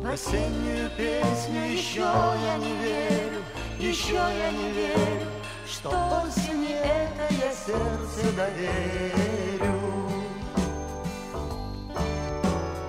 В 0.00 0.06
осеннюю 0.10 0.88
песню 0.96 1.72
еще 1.72 2.00
я 2.00 2.56
не 2.56 2.72
верю, 2.76 3.42
еще 3.78 4.14
я 4.14 4.50
не 4.50 4.70
верю, 4.70 5.26
что 5.70 5.90
осени 6.24 6.72
это 6.72 7.34
я 7.34 7.52
сердце 7.52 8.34
доверю. 8.34 9.74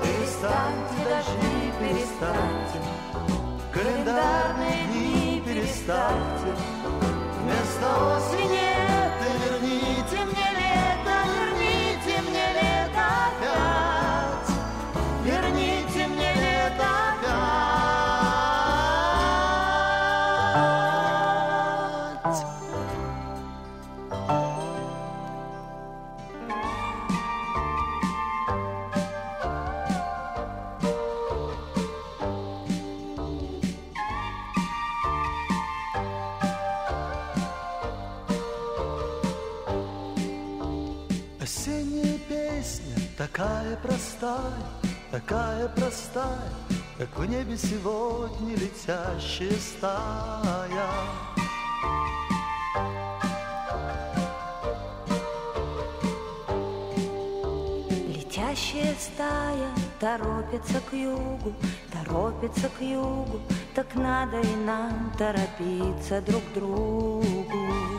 Перестаньте 0.02 1.04
дожди, 1.10 1.74
перестаньте, 1.82 2.80
календарные 3.74 4.86
дни 4.86 5.27
перестаньте, 5.88 6.54
вместо 7.42 8.18
осени 8.18 8.77
простая, 44.20 44.54
такая 45.12 45.68
простая, 45.70 46.52
Как 46.98 47.18
в 47.18 47.26
небе 47.26 47.58
сегодня 47.58 48.56
летящая 48.56 49.52
стая. 49.60 50.88
Летящая 58.08 58.96
стая 59.00 59.70
торопится 60.00 60.80
к 60.90 60.94
югу, 60.94 61.54
торопится 61.92 62.70
к 62.70 62.82
югу, 62.82 63.40
Так 63.76 63.94
надо 63.96 64.40
и 64.40 64.56
нам 64.56 65.12
торопиться 65.18 66.22
друг 66.22 66.44
к 66.52 66.54
другу. 66.54 67.97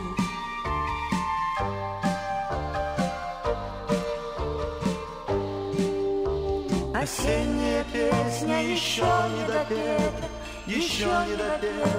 Осенняя 7.01 7.85
песня 7.93 8.61
еще 8.61 9.03
не 9.03 9.47
допета, 9.47 10.27
еще 10.65 11.05
не 11.05 11.35
допета. 11.37 11.89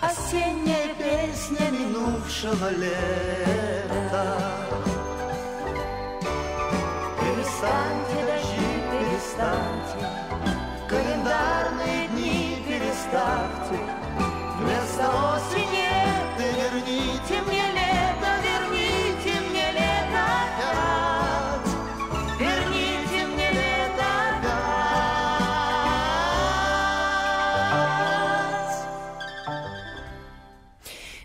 Осенняя 0.00 0.94
песня 0.94 1.70
минувшего 1.70 2.70
лета. 2.70 4.38
Перестаньте, 7.20 8.18
дожди, 8.28 8.70
перестаньте, 8.90 10.08
Календарные 10.88 12.08
дни 12.08 12.64
переставьте, 12.66 13.78
Вместо 14.58 15.06
осени 15.34 15.39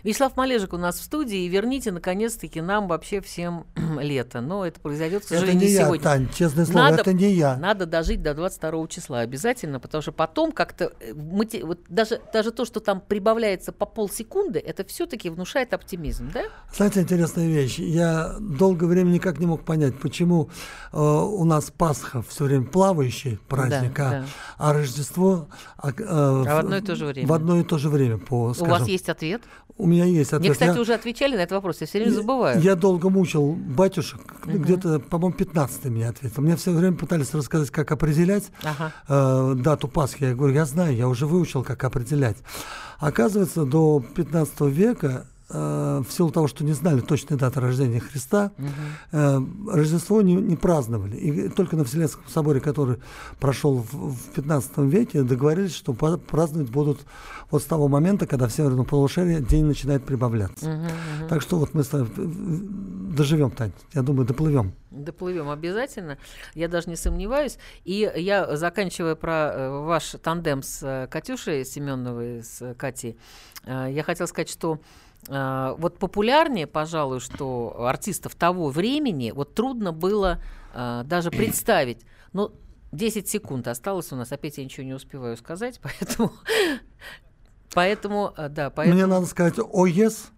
Вячеслав 0.06 0.36
Малежик 0.36 0.72
у 0.72 0.78
нас 0.78 1.00
в 1.00 1.02
студии, 1.02 1.44
и 1.44 1.48
верните, 1.48 1.90
наконец-таки, 1.90 2.60
нам 2.60 2.86
вообще 2.86 3.20
всем 3.20 3.66
лето. 4.00 4.40
Но 4.40 4.66
это 4.66 4.80
произойдет, 4.80 5.22
к 5.22 5.26
Это 5.26 5.34
сожалению, 5.34 5.60
не 5.62 5.66
не 5.68 5.72
я, 5.72 5.84
сегодня. 5.84 6.02
Тань, 6.04 6.28
честное 6.34 6.64
слово, 6.64 6.78
Надо- 6.84 7.00
это 7.02 7.12
не 7.12 7.30
я. 7.32 7.56
Надо 7.56 7.86
дожить 7.86 8.22
до 8.22 8.34
22 8.34 8.86
числа 8.88 9.20
обязательно, 9.20 9.80
потому 9.80 10.02
что 10.02 10.12
потом 10.12 10.52
как-то 10.52 10.92
э, 11.00 11.12
мати- 11.14 11.62
вот 11.64 11.80
даже, 11.88 12.20
даже 12.32 12.50
то, 12.50 12.64
что 12.64 12.80
там 12.80 13.00
прибавляется 13.00 13.72
по 13.72 13.86
полсекунды, 13.86 14.58
это 14.58 14.84
все-таки 14.84 15.30
внушает 15.30 15.72
оптимизм, 15.74 16.30
да? 16.32 16.42
Знаете, 16.74 17.00
интересная 17.00 17.46
вещь. 17.48 17.78
Я 17.78 18.36
долгое 18.40 18.86
время 18.86 19.10
никак 19.10 19.38
не 19.38 19.46
мог 19.46 19.64
понять, 19.64 19.98
почему 19.98 20.50
э, 20.92 20.98
у 21.00 21.44
нас 21.44 21.70
Пасха 21.76 22.22
все 22.22 22.44
время 22.44 22.66
плавающий 22.66 23.38
праздник, 23.48 23.94
Да, 23.96 24.08
а, 24.08 24.10
да. 24.10 24.24
а 24.58 24.72
Рождество 24.72 25.48
а, 25.78 25.90
э, 25.90 25.92
в 26.44 26.58
одно 26.58 26.76
и 26.76 26.80
то 26.80 26.94
же 26.94 27.06
время. 27.06 27.28
В 27.28 27.32
одно 27.32 27.60
и 27.60 27.64
то 27.64 27.78
же 27.78 27.88
время. 27.88 28.18
По, 28.18 28.48
У 28.50 28.54
скажем, 28.54 28.70
вас 28.70 28.88
есть 28.88 29.08
ответ? 29.08 29.42
У 29.78 29.86
меня 29.86 30.04
есть 30.04 30.32
ответ. 30.32 30.40
Мне, 30.40 30.52
кстати, 30.52 30.74
Я- 30.76 30.80
уже 30.80 30.94
отвечали 30.94 31.36
на 31.36 31.40
этот 31.40 31.52
вопрос, 31.52 31.80
я 31.82 31.86
все 31.86 31.98
время 31.98 32.12
я- 32.14 32.20
забываю. 32.20 32.60
Я 32.62 32.74
долго 32.76 33.10
мучил 33.10 33.52
батюшек, 33.86 34.20
где-то, 34.44 34.98
по-моему, 34.98 35.36
15 35.36 35.84
мне 35.86 36.08
ответил. 36.08 36.42
Мне 36.42 36.56
все 36.56 36.72
время 36.72 36.96
пытались 36.96 37.32
рассказать, 37.34 37.70
как 37.70 37.92
определять 37.92 38.44
Ага. 38.64 38.92
э, 39.08 39.54
дату 39.58 39.86
Пасхи. 39.88 40.24
Я 40.24 40.34
говорю, 40.34 40.54
я 40.54 40.64
знаю, 40.66 40.96
я 40.96 41.08
уже 41.08 41.26
выучил, 41.26 41.62
как 41.62 41.84
определять. 41.84 42.36
Оказывается, 42.98 43.64
до 43.64 44.00
15 44.14 44.60
века 44.62 45.26
э, 45.48 46.02
в 46.06 46.12
силу 46.12 46.30
того, 46.30 46.48
что 46.48 46.64
не 46.64 46.72
знали 46.72 47.00
точной 47.00 47.36
даты 47.36 47.60
рождения 47.60 48.00
Христа, 48.00 48.52
э, 49.12 49.40
Рождество 49.68 50.22
не, 50.22 50.34
не 50.34 50.56
праздновали. 50.56 51.16
И 51.16 51.48
только 51.48 51.76
на 51.76 51.84
Вселенском 51.84 52.24
соборе, 52.28 52.60
который 52.60 52.98
прошел 53.38 53.78
в, 53.78 54.14
в 54.14 54.32
15 54.34 54.78
веке, 54.78 55.22
договорились, 55.22 55.74
что 55.74 55.92
праздновать 55.92 56.70
будут 56.70 57.00
вот 57.50 57.62
с 57.62 57.64
того 57.64 57.88
момента, 57.88 58.26
когда 58.26 58.48
в 58.48 58.52
Северном 58.52 58.86
полушарии 58.86 59.40
день 59.40 59.64
начинает 59.64 60.04
прибавляться. 60.04 60.88
Так 61.28 61.42
что 61.42 61.58
вот 61.58 61.74
мы 61.74 61.84
с 61.84 61.88
тобой, 61.88 62.08
э, 62.16 62.26
доживем, 63.16 63.50
Тань. 63.50 63.72
Я 63.94 64.02
думаю, 64.02 64.26
доплывем. 64.26 64.72
Доплывем 64.90 65.50
обязательно, 65.50 66.16
я 66.54 66.68
даже 66.68 66.88
не 66.88 66.96
сомневаюсь. 66.96 67.58
И 67.84 68.10
я, 68.16 68.56
заканчивая 68.56 69.14
про 69.14 69.82
ваш 69.82 70.16
тандем 70.22 70.62
с 70.62 71.08
Катюшей 71.10 71.64
Семеновой, 71.64 72.42
с 72.42 72.74
Катей, 72.74 73.18
я 73.66 74.02
хотела 74.04 74.26
сказать, 74.26 74.48
что 74.48 74.80
вот 75.28 75.98
популярнее, 75.98 76.66
пожалуй, 76.66 77.20
что 77.20 77.84
артистов 77.86 78.34
того 78.34 78.68
времени, 78.68 79.32
вот 79.32 79.54
трудно 79.54 79.92
было 79.92 80.40
э, 80.72 81.02
даже 81.04 81.30
представить. 81.30 82.02
Но 82.32 82.52
10 82.92 83.28
секунд 83.28 83.66
осталось 83.68 84.12
у 84.12 84.16
нас, 84.16 84.30
опять 84.30 84.58
я 84.58 84.64
ничего 84.64 84.86
не 84.86 84.94
успеваю 84.94 85.36
сказать, 85.36 85.80
поэтому... 85.82 86.32
Поэтому, 87.74 88.32
э, 88.36 88.48
да, 88.48 88.70
поэтому... 88.70 88.96
Мне 88.96 89.06
надо 89.06 89.26
сказать 89.26 89.54
«О, 89.58 89.86
ес». 89.86 90.30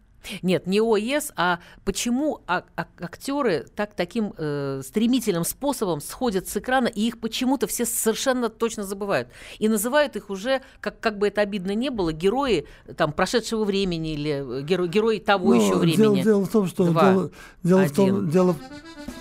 Нет, 0.43 0.67
не 0.67 0.81
ОЕС, 0.81 1.33
а 1.37 1.61
почему 1.85 2.41
а- 2.47 2.65
а- 2.77 2.87
актеры 3.01 3.67
так 3.75 3.95
таким 3.95 4.35
э, 4.37 4.83
стремительным 4.85 5.45
способом 5.45 6.01
сходят 6.01 6.49
с 6.49 6.57
экрана, 6.57 6.89
и 6.89 7.03
их 7.03 7.21
почему-то 7.21 7.67
все 7.67 7.87
совершенно 7.87 8.49
точно 8.49 8.83
забывают. 8.85 9.29
И 9.59 9.69
называют 9.69 10.17
их 10.17 10.29
уже, 10.31 10.61
как, 10.81 11.01
как 11.01 11.19
бы 11.19 11.29
это 11.29 11.41
обидно 11.41 11.75
не 11.75 11.91
было, 11.91 12.13
герои 12.13 12.67
там, 12.97 13.13
прошедшего 13.13 13.65
времени 13.65 14.13
или 14.15 14.31
э, 14.31 14.63
геро- 14.63 14.89
герои 14.89 15.19
того 15.19 15.55
Ну, 15.55 15.61
еще 15.61 15.69
дело, 15.71 15.79
времени. 15.79 16.23
дело 16.23 16.45
в 16.45 16.49
том, 16.51 16.67
что 16.67 16.85
Два, 16.87 17.13
дело, 17.13 17.31
дело 17.63 17.85
в 17.85 17.93
том, 17.93 18.31
дело 18.31 18.57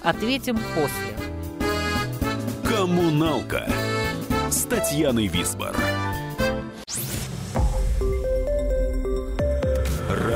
Ответим 0.03 0.57
после. 0.75 1.15
Коммуналка 2.63 3.67
с 4.49 4.63
Татьяной 4.63 5.27
Висбор. 5.27 5.75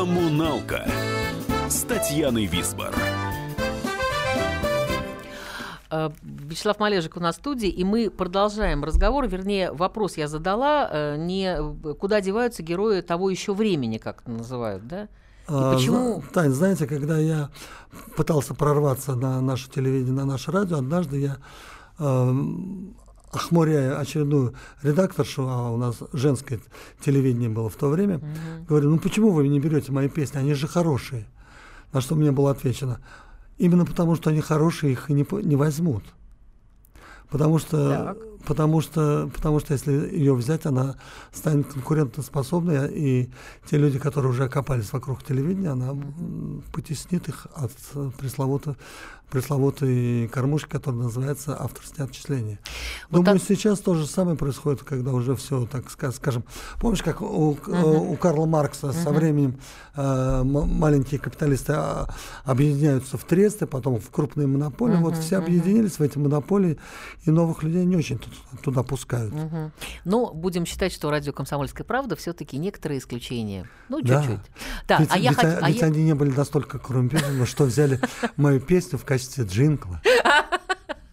Коммуналка 0.00 0.86
с 1.68 1.82
Татьяной 1.82 2.46
Висбор. 2.46 2.94
Э, 5.90 6.08
Вячеслав 6.22 6.78
Малежик 6.78 7.18
у 7.18 7.20
нас 7.20 7.34
в 7.36 7.38
студии, 7.40 7.68
и 7.68 7.84
мы 7.84 8.08
продолжаем 8.08 8.82
разговор. 8.82 9.28
Вернее, 9.28 9.70
вопрос 9.72 10.16
я 10.16 10.26
задала, 10.26 10.88
э, 10.90 11.16
не 11.18 11.54
э, 11.54 11.94
куда 11.96 12.22
деваются 12.22 12.62
герои 12.62 13.02
того 13.02 13.28
еще 13.28 13.52
времени, 13.52 13.98
как 13.98 14.22
это 14.22 14.30
называют, 14.30 14.88
да? 14.88 15.02
И 15.02 15.08
А, 15.48 15.74
почему? 15.74 16.22
Тань, 16.32 16.52
знаете, 16.52 16.86
когда 16.86 17.18
я 17.18 17.50
пытался 18.16 18.54
прорваться 18.54 19.14
на 19.14 19.42
наше 19.42 19.68
телевидение, 19.68 20.14
на 20.14 20.24
наше 20.24 20.50
радио, 20.50 20.78
однажды 20.78 21.20
я, 21.20 21.36
эм, 21.98 22.96
охмуряя 23.30 23.98
очередную 23.98 24.54
редакторшу, 24.82 25.48
а 25.48 25.70
у 25.70 25.76
нас 25.76 25.98
женское 26.12 26.60
телевидение 27.04 27.48
было 27.48 27.68
в 27.68 27.76
то 27.76 27.88
время, 27.88 28.20
говорю, 28.68 28.90
ну 28.90 28.98
почему 28.98 29.30
вы 29.30 29.48
не 29.48 29.60
берете 29.60 29.92
мои 29.92 30.08
песни, 30.08 30.38
они 30.38 30.54
же 30.54 30.66
хорошие. 30.66 31.26
На 31.92 32.00
что 32.00 32.14
мне 32.14 32.30
было 32.30 32.52
отвечено, 32.52 33.00
именно 33.58 33.84
потому 33.84 34.14
что 34.14 34.30
они 34.30 34.40
хорошие, 34.40 34.92
их 34.92 35.08
не, 35.08 35.26
не 35.44 35.56
возьмут. 35.56 36.04
Потому 37.28 37.58
что, 37.58 38.16
потому 38.46 38.80
что, 38.80 39.30
потому 39.34 39.60
что 39.60 39.74
если 39.74 39.92
ее 39.92 40.34
взять, 40.34 40.66
она 40.66 40.96
станет 41.32 41.66
конкурентоспособной, 41.72 42.90
и 42.92 43.30
те 43.68 43.76
люди, 43.76 43.98
которые 43.98 44.30
уже 44.30 44.44
окопались 44.44 44.92
вокруг 44.92 45.22
телевидения, 45.22 45.70
она 45.70 45.96
потеснит 46.72 47.28
их 47.28 47.46
от 47.54 47.72
пресловутой, 48.18 48.74
пресловутой 49.30 50.28
кормушки, 50.28 50.68
которая 50.68 51.02
называется 51.02 51.56
авторские 51.60 52.04
отчисления. 52.04 52.58
Вот 53.10 53.24
Думаю, 53.24 53.38
так- 53.38 53.48
сейчас 53.48 53.78
то 53.78 53.94
же 53.94 54.06
самое 54.06 54.36
происходит, 54.36 54.82
когда 54.82 55.12
уже 55.12 55.36
все, 55.36 55.66
так 55.66 55.84
ска- 55.86 56.12
скажем, 56.12 56.44
помнишь, 56.80 57.02
как 57.02 57.22
у, 57.22 57.56
у 57.68 58.16
Карла 58.16 58.46
Маркса 58.46 58.92
со 58.92 59.10
временем 59.10 59.56
э, 59.94 60.42
маленькие 60.42 61.20
капиталисты 61.20 61.74
а, 61.76 62.08
объединяются 62.44 63.18
в 63.18 63.24
тресты, 63.24 63.66
потом 63.66 64.00
в 64.00 64.10
крупные 64.10 64.46
монополии, 64.46 64.96
вот 64.96 65.16
все 65.16 65.36
объединились 65.36 65.98
в 65.98 66.02
эти 66.02 66.18
монополии, 66.18 66.78
и 67.24 67.30
новых 67.30 67.62
людей 67.62 67.84
не 67.84 67.96
очень-то 67.96 68.29
туда 68.62 68.82
пускают. 68.82 69.32
Мгм. 69.32 69.72
Но 70.04 70.32
будем 70.32 70.66
считать, 70.66 70.92
что 70.92 71.10
радио 71.10 71.32
«Комсомольская 71.32 71.84
правда» 71.84 72.16
все-таки 72.16 72.56
некоторые 72.58 72.98
исключения. 72.98 73.68
Ну, 73.88 74.00
Да. 74.02 74.22
чуть-чуть. 74.22 74.40
Так, 74.86 75.00
ведь 75.00 75.08
а 75.12 75.18
я 75.18 75.30
ведь, 75.30 75.38
хот- 75.38 75.44
а- 75.44 75.58
а 75.62 75.68
ведь 75.68 75.80
я- 75.80 75.86
они 75.86 76.02
не 76.04 76.14
были 76.14 76.30
настолько 76.30 76.78
коррумпированы, 76.78 77.46
что 77.46 77.64
взяли 77.64 78.00
мою 78.36 78.60
песню 78.60 78.98
в 78.98 79.04
качестве 79.04 79.44
джингла. 79.44 80.00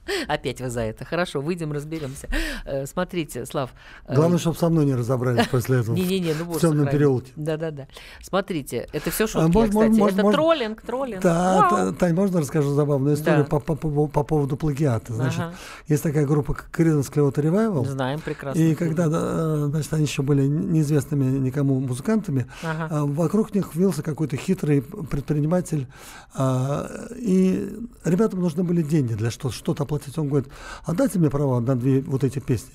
Опять 0.27 0.61
вы 0.61 0.69
за 0.69 0.81
это. 0.81 1.05
Хорошо, 1.05 1.41
выйдем, 1.41 1.71
разберемся. 1.71 2.27
Э, 2.65 2.85
Смотрите, 2.85 3.45
Слав. 3.45 3.71
э, 4.07 4.15
Главное, 4.15 4.37
чтобы 4.37 4.57
со 4.57 4.69
мной 4.69 4.85
не 4.85 4.95
разобрались 4.95 5.47
после 5.47 5.79
этого. 5.79 5.95
Не-не-не, 5.95 6.33
ну 6.37 6.45
в 6.45 6.47
боже 6.47 6.59
темном 6.59 6.87
переулке. 6.87 7.31
Да-да-да. 7.35 7.87
Смотрите, 8.21 8.87
это 8.93 9.11
все 9.11 9.27
шутки, 9.27 9.57
А 9.57 9.67
кстати. 9.67 10.13
это 10.19 10.31
троллинг, 10.31 10.81
троллинг. 10.81 11.21
Да, 11.21 11.93
Тань, 11.99 12.13
можно 12.13 12.39
расскажу 12.41 12.73
забавную 12.73 13.15
историю 13.15 13.45
по, 13.45 13.59
по- 13.59 13.75
по- 13.75 14.07
по 14.07 14.23
поводу 14.23 14.57
плагиата? 14.57 15.13
Значит, 15.13 15.41
есть 15.87 16.03
такая 16.03 16.25
группа 16.25 16.55
Creedence 16.73 17.11
Clearwater 17.11 17.43
Revival. 17.43 17.85
Знаем 17.87 18.19
прекрасно. 18.19 18.59
И 18.59 18.75
когда, 18.75 19.07
э, 19.11 19.67
значит, 19.69 19.93
они 19.93 20.03
еще 20.03 20.21
были 20.21 20.45
неизвестными 20.45 21.37
никому 21.39 21.79
музыкантами, 21.79 22.47
а, 22.63 23.05
вокруг 23.05 23.53
них 23.53 23.75
вился 23.75 24.03
какой-то 24.03 24.37
хитрый 24.37 24.81
предприниматель, 24.81 25.87
а, 26.35 26.89
и 27.17 27.75
ребятам 28.03 28.41
нужны 28.41 28.63
были 28.63 28.81
деньги 28.81 29.13
для 29.13 29.31
что- 29.31 29.51
что-то 29.51 29.83
оплатить. 29.83 29.96
Он 30.17 30.29
говорит, 30.29 30.49
отдайте 30.85 31.19
мне 31.19 31.29
права 31.29 31.59
на 31.59 31.75
две 31.75 32.01
вот 32.01 32.23
эти 32.23 32.39
песни. 32.39 32.73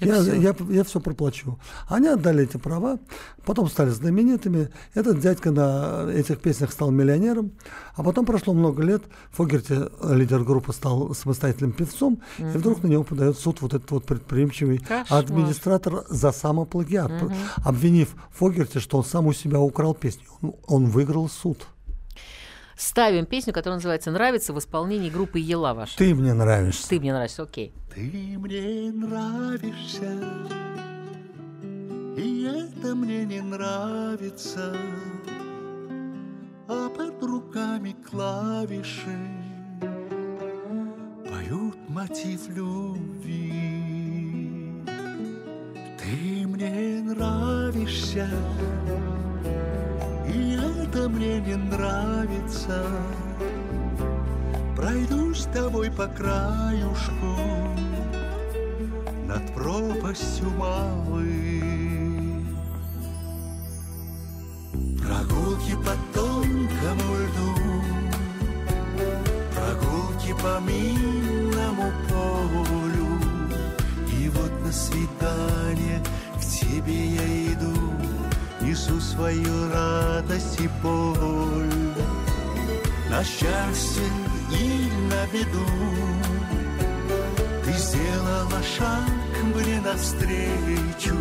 Я, 0.00 0.22
всё. 0.22 0.34
я, 0.34 0.54
я 0.70 0.84
все 0.84 0.98
проплачу. 1.00 1.58
Они 1.88 2.08
отдали 2.08 2.44
эти 2.44 2.56
права, 2.56 2.98
потом 3.44 3.68
стали 3.68 3.90
знаменитыми. 3.90 4.70
Этот 4.94 5.20
дядька 5.20 5.50
на 5.50 6.10
этих 6.10 6.40
песнях 6.40 6.72
стал 6.72 6.90
миллионером. 6.90 7.52
А 7.94 8.02
потом 8.02 8.24
прошло 8.24 8.54
много 8.54 8.82
лет. 8.82 9.02
Фогерти, 9.32 9.78
лидер 10.10 10.42
группы, 10.42 10.72
стал 10.72 11.14
самостоятельным 11.14 11.72
певцом. 11.72 12.22
И 12.38 12.42
вдруг 12.44 12.82
на 12.82 12.86
него 12.88 13.04
подает 13.04 13.38
суд 13.38 13.60
вот 13.60 13.74
этот 13.74 13.90
вот 13.90 14.04
предприимчивый 14.06 14.78
Кошмар. 14.78 15.06
администратор 15.22 16.04
за 16.08 16.32
самоплагиат, 16.32 17.12
обвинив 17.56 18.14
Фогерти, 18.32 18.78
что 18.78 18.98
он 18.98 19.04
сам 19.04 19.26
у 19.26 19.32
себя 19.32 19.60
украл 19.60 19.94
песню. 19.94 20.24
Он, 20.40 20.54
он 20.66 20.84
выиграл 20.86 21.28
суд. 21.28 21.66
Ставим 22.80 23.26
песню, 23.26 23.52
которая 23.52 23.76
называется 23.76 24.10
«Нравится» 24.10 24.54
в 24.54 24.58
исполнении 24.58 25.10
группы 25.10 25.38
«Ела» 25.38 25.74
ваша. 25.74 25.98
Ты 25.98 26.14
мне 26.14 26.32
нравишься. 26.32 26.88
Ты 26.88 26.98
мне 26.98 27.12
нравишься, 27.12 27.42
окей. 27.42 27.74
Ты 27.94 28.00
мне 28.38 28.90
нравишься, 28.90 30.24
и 32.16 32.44
это 32.44 32.94
мне 32.94 33.26
не 33.26 33.42
нравится. 33.42 34.74
А 36.68 36.88
под 36.88 37.22
руками 37.22 37.94
клавиши 38.10 39.18
поют 41.28 41.76
мотив 41.90 42.48
любви. 42.48 43.52
Ты 45.98 46.46
мне 46.46 47.02
нравишься, 47.02 48.26
это 50.90 51.08
мне 51.08 51.40
не 51.40 51.54
нравится. 51.54 52.84
Пройду 54.76 55.34
с 55.34 55.44
тобой 55.46 55.90
по 55.90 56.06
краюшку 56.06 57.36
Над 59.26 59.54
пропастью 59.54 60.48
малой 60.56 61.62
Прогулки 65.02 65.74
по 65.84 65.94
тонкому 66.14 67.16
льду 67.20 67.50
Прогулки 69.54 70.32
по 70.42 70.60
минному 70.60 71.92
полю. 72.08 73.20
И 74.18 74.28
вот 74.30 74.52
на 74.64 74.72
свидание 74.72 76.02
к 76.36 76.40
тебе 76.40 77.06
я 77.06 77.52
иду 77.52 77.89
Несу 78.70 79.00
свою 79.00 79.68
радость 79.72 80.60
и 80.60 80.68
боль 80.80 81.92
на 83.10 83.24
счастье 83.24 84.04
и 84.52 84.88
на 85.10 85.26
беду. 85.32 85.66
Ты 87.64 87.72
сделала 87.72 88.62
шаг 88.62 89.10
мне 89.42 89.80
навстречу, 89.80 91.16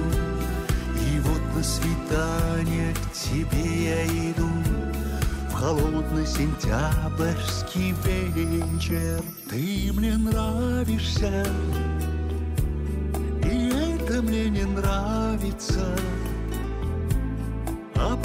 и 0.95 1.19
вот 1.21 1.41
на 1.55 1.63
свидание 1.63 2.93
к 2.93 3.13
тебе 3.13 3.83
я 3.83 4.05
иду. 4.29 4.47
В 5.49 5.53
холодный 5.53 6.27
сентябрьский 6.27 7.95
вечер 8.03 9.23
ты 9.49 9.91
мне 9.91 10.15
нравишься, 10.17 11.47
и 13.43 13.69
это 13.97 14.21
мне 14.21 14.51
не 14.51 14.65
нравится. 14.65 15.95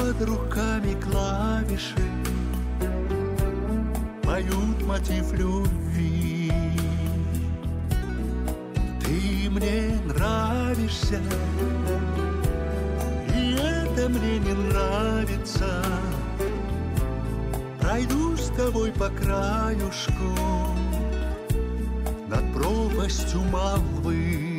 Под 0.05 0.29
руками 0.29 0.95
клавиши 1.01 1.97
поют 4.23 4.83
мотив 4.83 5.33
любви. 5.33 6.53
Ты 9.03 9.49
мне 9.49 9.99
нравишься, 10.05 11.23
и 13.35 13.55
это 13.55 14.11
мне 14.11 14.41
не 14.41 14.53
нравится. 14.53 15.83
Пройду 17.81 18.37
с 18.37 18.51
тобой 18.51 18.93
по 18.93 19.09
краюшку 19.09 20.37
над 22.29 22.53
пропастью 22.53 23.41
молвы. 23.41 24.54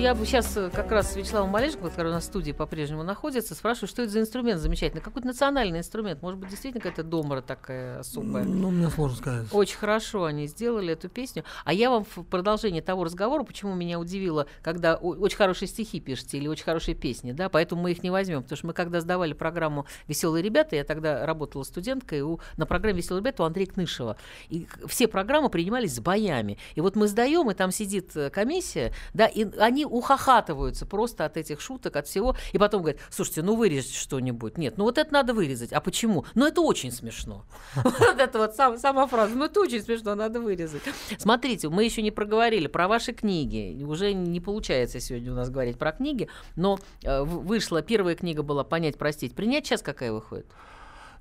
Я 0.00 0.14
бы 0.14 0.24
сейчас 0.24 0.58
как 0.72 0.90
раз 0.92 1.12
с 1.12 1.16
Вячеславом 1.16 1.50
Малешко, 1.50 1.82
который 1.82 2.08
у 2.08 2.14
нас 2.14 2.22
в 2.22 2.26
студии 2.26 2.52
по-прежнему 2.52 3.02
находится, 3.02 3.54
спрашиваю, 3.54 3.88
что 3.88 4.02
это 4.02 4.10
за 4.10 4.20
инструмент 4.20 4.58
замечательный? 4.58 5.02
Какой-то 5.02 5.26
национальный 5.26 5.78
инструмент? 5.78 6.22
Может 6.22 6.40
быть, 6.40 6.48
действительно 6.48 6.80
какая-то 6.80 7.02
домра 7.02 7.42
такая 7.42 7.98
особая? 7.98 8.44
Ну, 8.44 8.70
мне 8.70 8.88
сложно 8.88 9.18
сказать. 9.18 9.48
Очень 9.52 9.76
хорошо 9.76 10.24
они 10.24 10.46
сделали 10.46 10.94
эту 10.94 11.10
песню. 11.10 11.44
А 11.66 11.74
я 11.74 11.90
вам 11.90 12.04
в 12.04 12.22
продолжение 12.24 12.80
того 12.80 13.04
разговора, 13.04 13.42
почему 13.42 13.74
меня 13.74 14.00
удивило, 14.00 14.46
когда 14.62 14.94
очень 14.94 15.36
хорошие 15.36 15.68
стихи 15.68 16.00
пишете 16.00 16.38
или 16.38 16.48
очень 16.48 16.64
хорошие 16.64 16.94
песни, 16.94 17.32
да, 17.32 17.50
поэтому 17.50 17.82
мы 17.82 17.92
их 17.92 18.02
не 18.02 18.10
возьмем, 18.10 18.42
потому 18.42 18.56
что 18.56 18.66
мы 18.68 18.72
когда 18.72 19.02
сдавали 19.02 19.34
программу 19.34 19.84
«Веселые 20.08 20.42
ребята», 20.42 20.76
я 20.76 20.84
тогда 20.84 21.26
работала 21.26 21.62
студенткой 21.62 22.22
у, 22.22 22.40
на 22.56 22.64
программе 22.64 22.98
«Веселые 22.98 23.20
ребята» 23.20 23.42
у 23.42 23.46
Андрея 23.46 23.66
Кнышева, 23.66 24.16
и 24.48 24.66
все 24.86 25.08
программы 25.08 25.50
принимались 25.50 25.96
с 25.96 26.00
боями. 26.00 26.56
И 26.74 26.80
вот 26.80 26.96
мы 26.96 27.06
сдаем, 27.06 27.50
и 27.50 27.54
там 27.54 27.70
сидит 27.70 28.16
э, 28.16 28.30
комиссия, 28.30 28.94
да, 29.12 29.26
и 29.26 29.44
они 29.58 29.84
ухахатываются 29.90 30.86
просто 30.86 31.24
от 31.24 31.36
этих 31.36 31.60
шуток, 31.60 31.96
от 31.96 32.06
всего, 32.06 32.36
и 32.52 32.58
потом 32.58 32.82
говорят, 32.82 33.00
слушайте, 33.10 33.42
ну 33.42 33.56
вырежьте 33.56 33.94
что-нибудь. 33.98 34.56
Нет, 34.58 34.78
ну 34.78 34.84
вот 34.84 34.98
это 34.98 35.12
надо 35.12 35.34
вырезать. 35.34 35.72
А 35.72 35.80
почему? 35.80 36.24
Ну 36.34 36.46
это 36.46 36.60
очень 36.60 36.92
смешно. 36.92 37.44
Вот 37.84 38.18
это 38.18 38.38
вот 38.38 38.54
сам- 38.54 38.78
сама 38.78 39.06
фраза. 39.06 39.34
Ну 39.34 39.44
это 39.44 39.60
очень 39.60 39.82
смешно, 39.82 40.14
надо 40.14 40.40
вырезать. 40.40 40.82
Смотрите, 41.18 41.68
мы 41.68 41.84
еще 41.84 42.02
не 42.02 42.10
проговорили 42.10 42.66
про 42.68 42.88
ваши 42.88 43.12
книги. 43.12 43.82
Уже 43.84 44.12
не 44.14 44.40
получается 44.40 45.00
сегодня 45.00 45.32
у 45.32 45.34
нас 45.34 45.50
говорить 45.50 45.78
про 45.78 45.92
книги, 45.92 46.28
но 46.56 46.78
э, 47.02 47.22
вышла, 47.22 47.82
первая 47.82 48.14
книга 48.14 48.42
была 48.42 48.64
«Понять, 48.64 48.96
простить, 48.98 49.34
принять». 49.34 49.66
Сейчас 49.66 49.82
какая 49.82 50.12
выходит? 50.12 50.46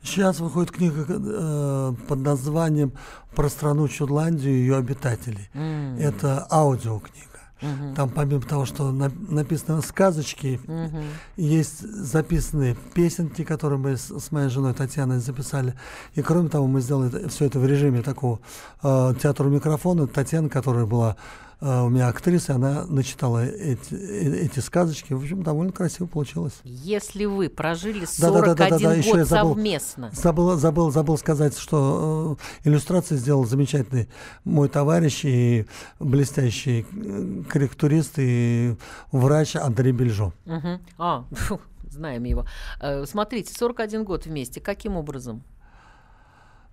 Сейчас 0.01 0.39
выходит 0.39 0.71
книга 0.71 1.05
э, 1.09 1.93
под 2.07 2.19
названием 2.19 2.93
«Про 3.35 3.49
страну 3.49 3.87
Чудландию 3.87 4.53
и 4.53 4.57
ее 4.59 4.77
обитателей». 4.77 5.49
М, 5.53 5.97
Это 5.97 6.47
аудиокнига. 6.49 7.27
Мгм, 7.61 7.95
Там 7.95 8.09
помимо 8.09 8.41
того, 8.41 8.65
что 8.65 8.91
на- 8.91 9.11
написаны 9.29 9.81
сказочки, 9.81 10.59
мгм. 10.67 11.03
есть 11.37 11.79
записанные 11.81 12.75
песенки, 12.93 13.43
которые 13.43 13.79
мы 13.79 13.97
с, 13.97 14.09
с 14.09 14.31
моей 14.31 14.49
женой 14.49 14.73
Татьяной 14.73 15.19
записали. 15.19 15.73
И 16.15 16.21
кроме 16.21 16.49
того, 16.49 16.67
мы 16.67 16.81
сделали 16.81 17.27
все 17.27 17.45
это 17.45 17.59
в 17.59 17.65
режиме 17.65 18.01
такого 18.01 18.39
э, 18.83 19.13
театра 19.21 19.45
микрофона. 19.49 20.07
Татьяна, 20.07 20.49
которая 20.49 20.85
была 20.85 21.15
э, 21.61 21.81
у 21.81 21.89
меня 21.89 22.07
актриса, 22.07 22.55
она 22.55 22.85
начитала 22.85 23.45
эти, 23.45 23.93
эти 23.93 24.59
сказочки. 24.59 25.13
В 25.13 25.21
общем, 25.21 25.43
довольно 25.43 25.71
красиво 25.71 26.07
получилось. 26.07 26.53
Если 26.63 27.25
вы 27.25 27.49
прожили 27.49 28.05
Да-да-да-да-да, 28.19 28.79
41 28.79 28.97
еще 28.99 29.09
я 29.09 29.15
год 29.17 29.27
забыл. 29.27 29.53
совместно, 29.55 30.09
Забыл, 30.13 30.55
забыл, 30.57 30.91
забыл 30.91 31.17
сказать, 31.17 31.57
что 31.57 32.37
э, 32.63 32.67
иллюстрации 32.69 33.15
сделал 33.15 33.45
замечательный 33.45 34.09
мой 34.43 34.69
товарищ 34.69 35.25
и 35.25 35.65
блестящий 35.99 36.85
э, 36.91 37.43
корректурист 37.49 38.13
и 38.17 38.75
врач 39.11 39.55
Андрей 39.55 39.91
Бельжо. 39.91 40.33
Мгм. 40.45 40.79
А, 40.97 41.25
фу, 41.31 41.59
знаем 41.89 42.23
его. 42.23 42.45
Э, 42.81 43.05
Смотрите, 43.05 43.53
41 43.53 44.03
год 44.03 44.25
вместе. 44.25 44.61
Каким 44.61 44.95
образом? 44.97 45.43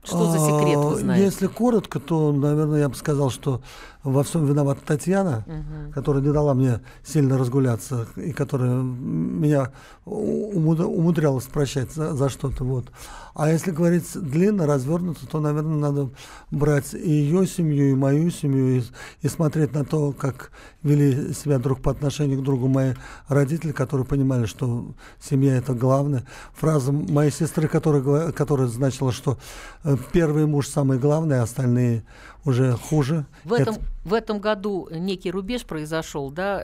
Что 0.04 0.30
за 0.30 0.38
секрет 0.38 0.76
вы 0.78 0.92
А, 0.92 0.96
знаете? 0.98 1.24
Если 1.24 1.48
коротко, 1.48 1.98
то, 1.98 2.30
наверное, 2.30 2.78
я 2.78 2.88
бы 2.88 2.94
сказал, 2.94 3.28
что 3.30 3.60
во 4.06 4.22
всем 4.22 4.46
виновата 4.46 4.80
Татьяна, 4.86 5.44
которая 5.92 6.22
не 6.22 6.32
дала 6.32 6.54
мне 6.54 6.80
сильно 7.04 7.36
разгуляться 7.36 8.06
и 8.16 8.32
которая 8.32 8.80
меня 8.80 9.72
умудрялась 10.04 11.44
прощать 11.44 11.92
за, 11.92 12.14
за 12.14 12.28
что-то. 12.28 12.64
Вот. 12.64 12.92
А 13.34 13.50
если 13.50 13.72
говорить 13.72 14.06
длинно, 14.14 14.66
развернуто, 14.66 15.26
то, 15.26 15.40
наверное, 15.40 15.76
надо 15.76 16.10
брать 16.50 16.94
и 16.94 17.10
ее 17.10 17.46
семью, 17.46 17.90
и 17.90 17.94
мою 17.94 18.30
семью, 18.30 18.78
и, 18.78 18.82
и 19.22 19.28
смотреть 19.28 19.72
на 19.74 19.84
то, 19.84 20.12
как 20.12 20.52
вели 20.82 21.32
себя 21.34 21.58
друг 21.58 21.80
по 21.80 21.90
отношению 21.90 22.40
к 22.40 22.44
другу 22.44 22.68
мои 22.68 22.94
родители, 23.28 23.72
которые 23.72 24.06
понимали, 24.06 24.46
что 24.46 24.94
семья 25.20 25.56
это 25.56 25.74
главное. 25.74 26.24
Фраза 26.54 26.92
моей 26.92 27.32
сестры, 27.32 27.66
которая, 27.66 28.30
которая 28.30 28.68
значила, 28.68 29.10
что 29.10 29.38
э, 29.82 29.96
первый 30.12 30.46
муж 30.46 30.68
самый 30.68 30.98
главный, 30.98 31.40
а 31.40 31.42
остальные 31.42 32.04
уже 32.44 32.72
хуже. 32.72 33.26
В 33.44 33.52
этом, 33.52 33.74
Это- 33.74 33.84
в 34.06 34.14
этом 34.14 34.40
году 34.40 34.88
некий 34.90 35.30
рубеж 35.30 35.64
произошел, 35.64 36.30
да, 36.30 36.62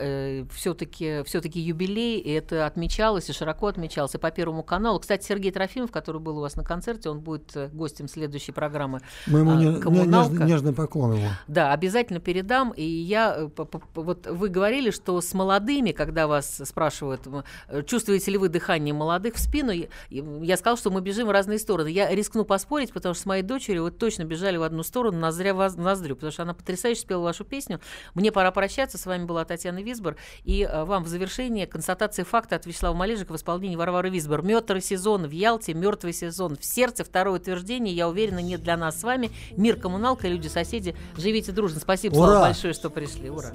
все-таки 0.55 1.23
все 1.25 1.41
юбилей, 1.43 2.19
и 2.19 2.31
это 2.31 2.67
отмечалось, 2.67 3.29
и 3.29 3.33
широко 3.33 3.67
отмечалось, 3.67 4.15
и 4.15 4.19
по 4.19 4.31
Первому 4.31 4.63
каналу. 4.63 5.01
Кстати, 5.01 5.27
Сергей 5.27 5.51
Трофимов, 5.51 5.91
который 5.91 6.21
был 6.21 6.39
у 6.39 6.41
вас 6.41 6.57
на 6.57 6.65
концерте, 6.65 7.11
он 7.11 7.21
будет 7.21 7.55
э, 7.57 7.69
гостем 7.73 8.09
следующей 8.09 8.53
программы 8.53 9.01
мы 9.27 9.41
ему 9.41 9.53
а, 9.53 9.57
не- 9.57 9.81
«Коммуналка». 9.81 10.33
нежный, 10.33 10.47
нежный 10.47 10.73
поклон 10.73 11.15
его. 11.15 11.29
Да, 11.49 11.73
обязательно 11.73 12.21
передам. 12.21 12.71
И 12.71 12.85
я, 12.85 13.35
э, 13.37 13.49
вот 13.95 14.27
вы 14.27 14.49
говорили, 14.49 14.91
что 14.91 15.21
с 15.21 15.35
молодыми, 15.35 15.93
когда 15.93 16.27
вас 16.27 16.63
спрашивают, 16.65 17.23
э, 17.69 17.83
чувствуете 17.83 18.31
ли 18.31 18.39
вы 18.39 18.49
дыхание 18.49 18.95
молодых 18.95 19.35
в 19.35 19.41
спину, 19.41 19.73
я, 20.11 20.57
сказала, 20.57 20.79
что 20.79 20.91
мы 20.91 21.01
бежим 21.01 21.27
в 21.27 21.31
разные 21.31 21.59
стороны. 21.59 21.89
Я 21.89 22.09
рискну 22.15 22.45
поспорить, 22.45 22.93
потому 22.93 23.15
что 23.15 23.23
с 23.25 23.27
моей 23.27 23.43
дочерью 23.43 23.83
вы 23.83 23.91
точно 23.91 24.25
бежали 24.25 24.57
в 24.57 24.63
одну 24.63 24.83
сторону, 24.83 25.19
ноздря 25.19 25.55
в 25.55 25.77
ноздрю, 25.77 26.15
потому 26.15 26.33
что 26.33 26.43
она 26.43 26.55
потрясающе 26.55 27.01
спела 27.01 27.32
вашу 27.33 27.45
песню. 27.45 27.81
Мне 28.15 28.31
пора 28.31 28.51
прощаться. 28.51 28.99
С 28.99 29.07
вами 29.07 29.25
была 29.25 29.45
Татьяна 29.45 29.83
Висбор. 29.83 30.17
И 30.45 30.63
э, 30.63 30.85
вам 30.85 31.05
в 31.05 31.09
завершение 31.09 31.67
констатация 31.67 32.27
факта 32.27 32.57
от 32.57 32.67
Вячеслава 32.67 32.95
Малежика 32.95 33.33
в 33.33 33.37
исполнении 33.37 33.77
Варвары 33.77 34.11
Висбор. 34.11 34.43
Мертвый 34.43 34.83
сезон 34.83 35.27
в 35.27 35.31
Ялте, 35.31 35.73
мертвый 35.73 36.13
сезон 36.13 36.57
в 36.57 36.65
сердце. 36.65 37.05
Второе 37.05 37.41
утверждение, 37.41 37.95
я 37.95 38.09
уверена, 38.09 38.41
не 38.41 38.59
для 38.59 38.77
нас 38.77 39.01
с 39.01 39.03
вами. 39.03 39.31
Мир, 39.57 39.77
коммуналка, 39.77 40.29
люди-соседи. 40.29 40.95
Живите 41.17 41.53
дружно. 41.53 41.81
Спасибо, 41.81 42.15
Ура! 42.17 42.27
Слава, 42.27 42.45
большое, 42.47 42.75
что 42.75 42.91
пришли. 42.91 43.31
Ура! 43.31 43.51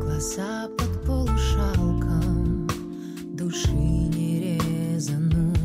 Глаза 0.00 0.68
под 0.78 1.04
полушалком 1.06 2.68
Души 3.32 3.70
не 3.70 4.58
резанут 4.58 5.58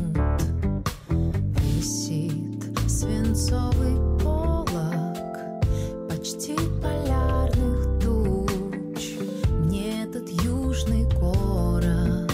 Висит 1.60 2.64
свинцовый 2.88 3.99
Почти 6.30 6.54
полярных 6.80 7.98
туч. 7.98 9.16
Мне 9.64 10.04
этот 10.04 10.28
южный 10.44 11.02
город 11.18 12.30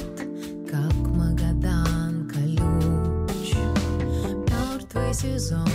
Как 0.71 0.93
Магадан 0.93 2.29
колюч 2.29 3.55
Мертвый 4.51 5.15
сезон 5.15 5.67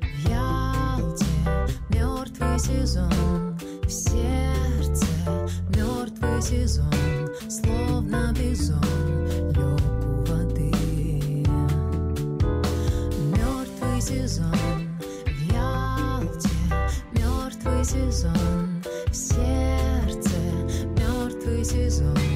в 0.00 0.28
Ялте, 0.30 1.26
мертвый 1.90 2.58
сезон 2.58 3.58
в 3.82 3.90
сердце, 3.90 5.06
мертвый 5.76 6.40
сезон, 6.40 7.28
словно 7.50 8.32
бизон 8.32 8.80
лег 9.50 9.82
у 10.06 10.32
воды. 10.32 10.72
Мертвый 13.36 14.00
сезон 14.00 14.89
сезон. 17.84 18.82
В 19.06 19.14
сердце, 19.14 20.36
мертвый 20.96 21.64
сезон 21.64 22.29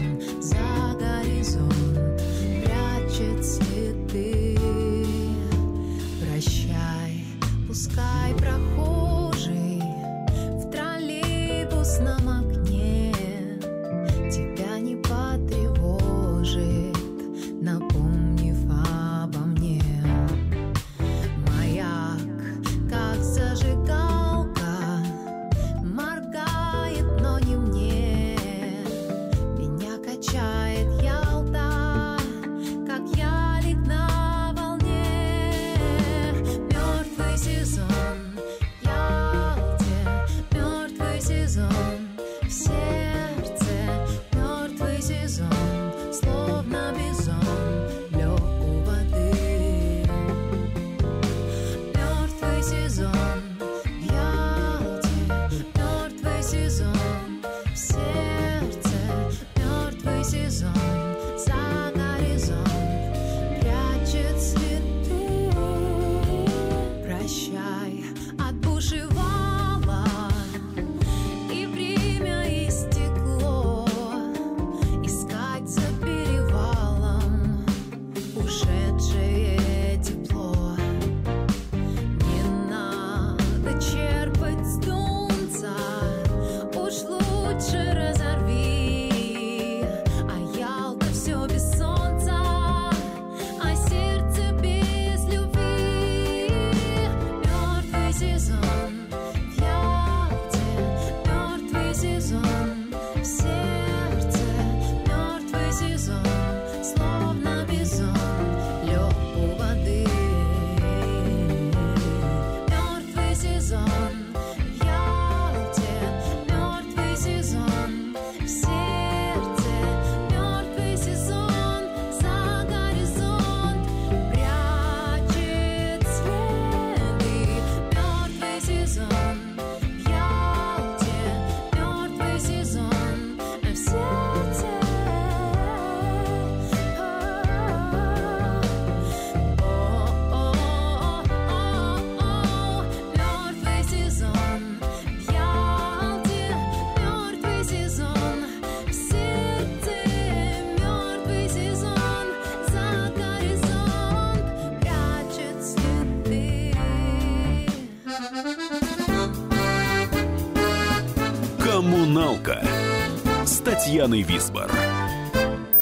Татьяной 163.95 164.23
Висбор. 164.23 164.84